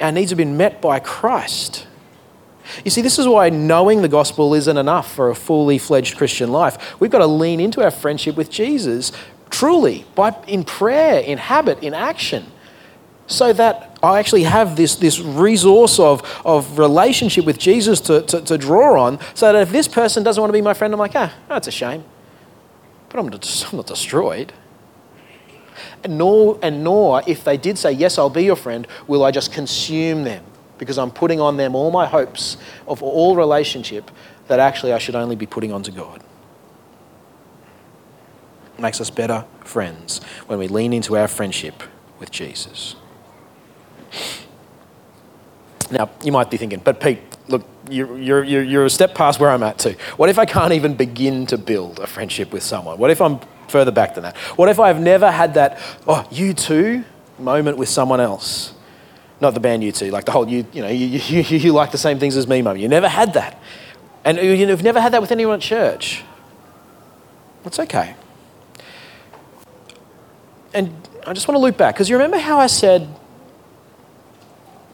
Our 0.00 0.12
needs 0.12 0.30
have 0.30 0.38
been 0.38 0.56
met 0.56 0.82
by 0.82 0.98
Christ. 0.98 1.86
You 2.84 2.90
see, 2.90 3.00
this 3.00 3.18
is 3.18 3.28
why 3.28 3.48
knowing 3.48 4.02
the 4.02 4.08
gospel 4.08 4.54
isn't 4.54 4.76
enough 4.76 5.14
for 5.14 5.30
a 5.30 5.34
fully 5.34 5.78
fledged 5.78 6.16
Christian 6.16 6.50
life. 6.50 7.00
We've 7.00 7.10
got 7.10 7.18
to 7.18 7.26
lean 7.26 7.60
into 7.60 7.82
our 7.82 7.90
friendship 7.90 8.36
with 8.36 8.50
Jesus 8.50 9.12
truly, 9.58 10.04
by, 10.14 10.36
in 10.46 10.64
prayer, 10.64 11.20
in 11.20 11.38
habit, 11.38 11.82
in 11.82 11.94
action 11.94 12.44
so 13.26 13.52
that 13.52 13.98
I 14.02 14.18
actually 14.18 14.44
have 14.44 14.76
this, 14.76 14.96
this 14.96 15.18
resource 15.18 15.98
of, 15.98 16.22
of 16.44 16.78
relationship 16.78 17.44
with 17.44 17.58
Jesus 17.58 18.00
to, 18.02 18.22
to, 18.22 18.40
to, 18.42 18.58
draw 18.58 19.02
on, 19.02 19.18
so 19.34 19.52
that 19.52 19.62
if 19.62 19.70
this 19.70 19.88
person 19.88 20.22
doesn't 20.22 20.40
want 20.40 20.50
to 20.50 20.52
be 20.52 20.62
my 20.62 20.74
friend, 20.74 20.92
I'm 20.92 21.00
like, 21.00 21.16
ah, 21.16 21.34
that's 21.48 21.66
a 21.66 21.72
shame. 21.72 22.04
But 23.08 23.18
I'm 23.18 23.28
not, 23.28 23.66
I'm 23.72 23.76
not 23.78 23.86
destroyed. 23.86 24.52
And 26.04 26.18
nor, 26.18 26.58
and 26.62 26.84
nor, 26.84 27.22
if 27.26 27.42
they 27.42 27.56
did 27.56 27.78
say, 27.78 27.92
yes, 27.92 28.18
I'll 28.18 28.30
be 28.30 28.44
your 28.44 28.56
friend, 28.56 28.86
will 29.06 29.24
I 29.24 29.30
just 29.30 29.52
consume 29.52 30.24
them 30.24 30.44
because 30.78 30.98
I'm 30.98 31.10
putting 31.10 31.40
on 31.40 31.56
them 31.56 31.74
all 31.74 31.90
my 31.90 32.06
hopes 32.06 32.58
of 32.86 33.02
all 33.02 33.34
relationship 33.34 34.10
that 34.48 34.60
actually 34.60 34.92
I 34.92 34.98
should 34.98 35.14
only 35.14 35.34
be 35.34 35.46
putting 35.46 35.72
onto 35.72 35.90
God. 35.90 36.22
Makes 38.78 39.00
us 39.00 39.10
better 39.10 39.44
friends 39.64 40.22
when 40.46 40.58
we 40.58 40.68
lean 40.68 40.92
into 40.92 41.16
our 41.16 41.28
friendship 41.28 41.82
with 42.18 42.30
Jesus. 42.30 42.94
Now, 45.90 46.10
you 46.22 46.32
might 46.32 46.50
be 46.50 46.56
thinking, 46.56 46.80
but 46.84 47.00
Pete, 47.00 47.20
look, 47.48 47.64
you're, 47.88 48.44
you're, 48.44 48.62
you're 48.62 48.84
a 48.84 48.90
step 48.90 49.14
past 49.14 49.38
where 49.38 49.50
I'm 49.50 49.62
at 49.62 49.78
too. 49.78 49.94
What 50.16 50.28
if 50.28 50.38
I 50.38 50.44
can't 50.44 50.72
even 50.72 50.94
begin 50.94 51.46
to 51.46 51.58
build 51.58 52.00
a 52.00 52.06
friendship 52.06 52.52
with 52.52 52.62
someone? 52.62 52.98
What 52.98 53.10
if 53.10 53.20
I'm 53.20 53.38
further 53.68 53.92
back 53.92 54.14
than 54.14 54.24
that? 54.24 54.36
What 54.56 54.68
if 54.68 54.80
I've 54.80 55.00
never 55.00 55.30
had 55.30 55.54
that, 55.54 55.78
oh, 56.06 56.26
you 56.30 56.54
too 56.54 57.04
moment 57.38 57.78
with 57.78 57.88
someone 57.88 58.20
else? 58.20 58.74
Not 59.40 59.54
the 59.54 59.60
band 59.60 59.82
U2, 59.82 60.10
like 60.10 60.24
the 60.24 60.32
whole, 60.32 60.48
you, 60.48 60.66
you 60.72 60.82
know, 60.82 60.88
you, 60.88 61.06
you, 61.18 61.58
you 61.58 61.72
like 61.72 61.92
the 61.92 61.98
same 61.98 62.18
things 62.18 62.36
as 62.36 62.48
me 62.48 62.62
moment. 62.62 62.82
You 62.82 62.88
never 62.88 63.08
had 63.08 63.34
that. 63.34 63.60
And 64.24 64.38
you've 64.38 64.82
never 64.82 65.00
had 65.00 65.12
that 65.12 65.20
with 65.20 65.30
anyone 65.30 65.56
at 65.56 65.60
church. 65.60 66.24
It's 67.64 67.78
okay. 67.78 68.16
And 70.76 70.92
I 71.26 71.32
just 71.32 71.48
want 71.48 71.56
to 71.56 71.62
loop 71.62 71.78
back, 71.78 71.94
because 71.94 72.10
you 72.10 72.16
remember 72.16 72.36
how 72.36 72.58
I 72.58 72.66
said 72.66 73.08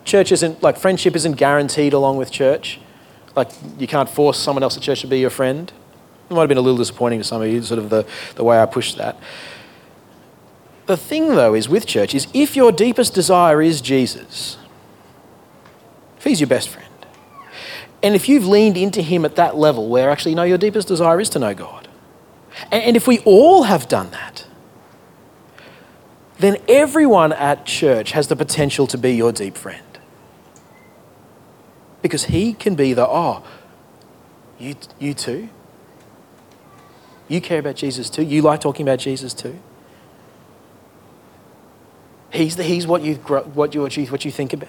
church 0.05 0.31
isn't, 0.31 0.63
like, 0.63 0.77
friendship 0.77 1.17
isn't 1.17 1.33
guaranteed 1.33 1.93
along 1.93 2.19
with 2.19 2.31
church. 2.31 2.79
Like, 3.35 3.51
you 3.79 3.89
can't 3.89 4.09
force 4.09 4.39
someone 4.39 4.63
else 4.63 4.77
at 4.77 4.83
church 4.85 5.01
to 5.01 5.09
be 5.09 5.19
your 5.19 5.31
friend. 5.31 5.73
It 6.31 6.35
might 6.35 6.43
have 6.43 6.49
been 6.49 6.57
a 6.57 6.63
little 6.63 6.79
disappointing 6.79 7.19
to 7.19 7.25
some 7.25 7.43
of 7.43 7.49
you, 7.49 7.61
sort 7.63 7.81
of 7.81 7.91
the, 7.91 8.07
the 8.37 8.45
way 8.45 8.61
I 8.63 8.67
pushed 8.67 8.97
that. 8.99 9.17
The 10.87 10.97
thing, 10.97 11.31
though, 11.31 11.55
is 11.55 11.69
with 11.69 11.85
church, 11.85 12.15
is 12.15 12.29
if 12.33 12.55
your 12.55 12.71
deepest 12.71 13.13
desire 13.13 13.61
is 13.61 13.81
Jesus, 13.81 14.59
if 16.17 16.23
he's 16.23 16.41
your 16.41 16.49
best 16.49 16.69
friend, 16.69 16.89
and 18.05 18.15
if 18.15 18.29
you've 18.29 18.47
leaned 18.47 18.77
into 18.77 19.03
him 19.03 19.25
at 19.25 19.35
that 19.35 19.57
level 19.57 19.89
where 19.89 20.11
actually, 20.11 20.37
no, 20.37 20.45
your 20.45 20.59
deepest 20.59 20.87
desire 20.87 21.21
is 21.21 21.29
to 21.31 21.41
know 21.41 21.55
God, 21.55 21.89
and, 22.71 22.85
and 22.85 22.97
if 22.97 23.09
we 23.09 23.19
all 23.21 23.65
have 23.65 23.89
done 23.89 24.13
that, 24.13 24.42
then 26.43 26.57
everyone 26.69 27.33
at 27.33 27.65
church 27.65 28.13
has 28.13 28.29
the 28.29 28.37
potential 28.37 28.87
to 28.89 28.99
be 28.99 29.13
your 29.13 29.33
deep 29.33 29.57
friend. 29.57 29.83
Because 32.03 32.25
he 32.25 32.53
can 32.53 32.75
be 32.75 32.93
the, 32.93 33.07
oh, 33.07 33.45
you, 34.59 34.75
you 34.99 35.15
too? 35.15 35.49
You 37.29 37.41
care 37.41 37.61
about 37.61 37.77
Jesus 37.77 38.11
too? 38.11 38.23
You 38.23 38.43
like 38.43 38.61
talking 38.61 38.87
about 38.87 38.99
Jesus 38.99 39.33
too? 39.33 39.59
He's, 42.33 42.57
the, 42.57 42.63
he's 42.63 42.87
what, 42.87 43.03
you, 43.03 43.15
what, 43.15 43.75
you, 43.75 43.83
what 43.83 44.25
you 44.25 44.31
think 44.31 44.53
about. 44.53 44.69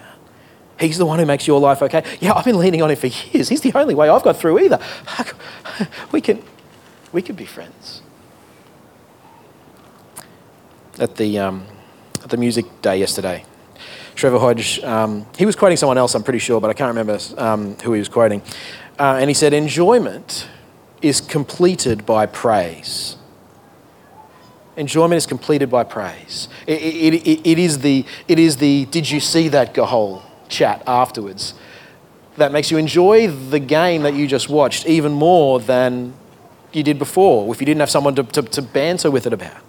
He's 0.78 0.98
the 0.98 1.06
one 1.06 1.18
who 1.18 1.26
makes 1.26 1.46
your 1.46 1.60
life 1.60 1.82
okay. 1.82 2.04
Yeah, 2.20 2.34
I've 2.34 2.44
been 2.44 2.58
leaning 2.58 2.82
on 2.82 2.90
him 2.90 2.96
for 2.96 3.06
years. 3.32 3.48
He's 3.48 3.60
the 3.60 3.72
only 3.74 3.94
way 3.94 4.08
I've 4.08 4.22
got 4.22 4.36
through 4.36 4.60
either. 4.60 4.78
We 6.12 6.20
can, 6.20 6.40
we 7.10 7.20
can 7.20 7.34
be 7.34 7.44
friends. 7.44 8.00
At 10.98 11.16
the, 11.16 11.38
um, 11.38 11.66
at 12.22 12.30
the 12.30 12.36
music 12.36 12.66
day 12.82 12.98
yesterday, 12.98 13.44
Trevor 14.14 14.38
Hodge, 14.38 14.78
um, 14.84 15.26
he 15.36 15.44
was 15.44 15.56
quoting 15.56 15.76
someone 15.76 15.98
else, 15.98 16.14
I'm 16.14 16.22
pretty 16.22 16.38
sure, 16.38 16.60
but 16.60 16.70
I 16.70 16.72
can't 16.72 16.88
remember 16.88 17.18
um, 17.36 17.74
who 17.76 17.92
he 17.92 17.98
was 17.98 18.08
quoting. 18.08 18.42
Uh, 18.98 19.18
and 19.20 19.28
he 19.28 19.34
said, 19.34 19.52
Enjoyment 19.52 20.48
is 21.02 21.20
completed 21.20 22.06
by 22.06 22.26
praise. 22.26 23.16
Enjoyment 24.76 25.16
is 25.16 25.26
completed 25.26 25.70
by 25.70 25.84
praise. 25.84 26.48
It, 26.66 26.80
it, 26.80 27.14
it, 27.26 27.46
it, 27.46 27.58
is 27.58 27.80
the, 27.80 28.04
it 28.26 28.38
is 28.38 28.56
the 28.56 28.86
did 28.86 29.10
you 29.10 29.20
see 29.20 29.48
that 29.48 29.74
Gahol 29.74 30.22
chat 30.48 30.82
afterwards 30.86 31.54
that 32.36 32.52
makes 32.52 32.70
you 32.70 32.78
enjoy 32.78 33.28
the 33.28 33.60
game 33.60 34.02
that 34.02 34.14
you 34.14 34.26
just 34.26 34.48
watched 34.48 34.86
even 34.86 35.12
more 35.12 35.60
than 35.60 36.14
you 36.72 36.82
did 36.82 36.98
before 36.98 37.52
if 37.52 37.60
you 37.60 37.66
didn't 37.66 37.80
have 37.80 37.90
someone 37.90 38.14
to, 38.16 38.24
to, 38.24 38.42
to 38.42 38.62
banter 38.62 39.10
with 39.10 39.26
it 39.26 39.32
about. 39.32 39.63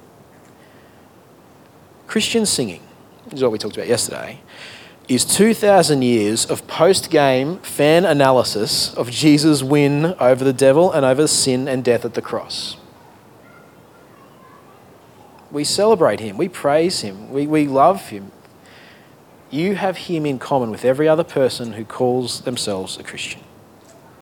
Christian 2.08 2.46
singing 2.46 2.82
is 3.32 3.42
what 3.42 3.52
we 3.52 3.58
talked 3.58 3.76
about 3.76 3.88
yesterday, 3.88 4.42
is 5.08 5.26
2,000 5.26 6.02
years 6.02 6.46
of 6.46 6.66
post 6.68 7.10
game 7.10 7.58
fan 7.60 8.06
analysis 8.06 8.94
of 8.96 9.12
Jesus' 9.12 9.62
win 9.62 10.16
over 10.20 10.44
the 10.44 10.54
devil 10.54 10.92
and 10.92 11.06
over 11.06 11.28
sin 11.28 11.68
and 11.68 11.84
death 11.84 12.06
at 12.06 12.14
the 12.14 12.22
cross. 12.22 12.78
We 15.52 15.64
celebrate 15.64 16.20
him, 16.20 16.38
we 16.38 16.50
praise 16.50 17.02
him, 17.02 17.32
we, 17.32 17.48
we 17.48 17.68
love 17.68 18.10
him. 18.10 18.32
You 19.52 19.76
have 19.76 19.96
him 19.96 20.26
in 20.26 20.40
common 20.40 20.72
with 20.72 20.84
every 20.84 21.08
other 21.08 21.24
person 21.24 21.74
who 21.74 21.86
calls 21.86 22.42
themselves 22.42 22.98
a 22.98 23.04
Christian. 23.04 23.45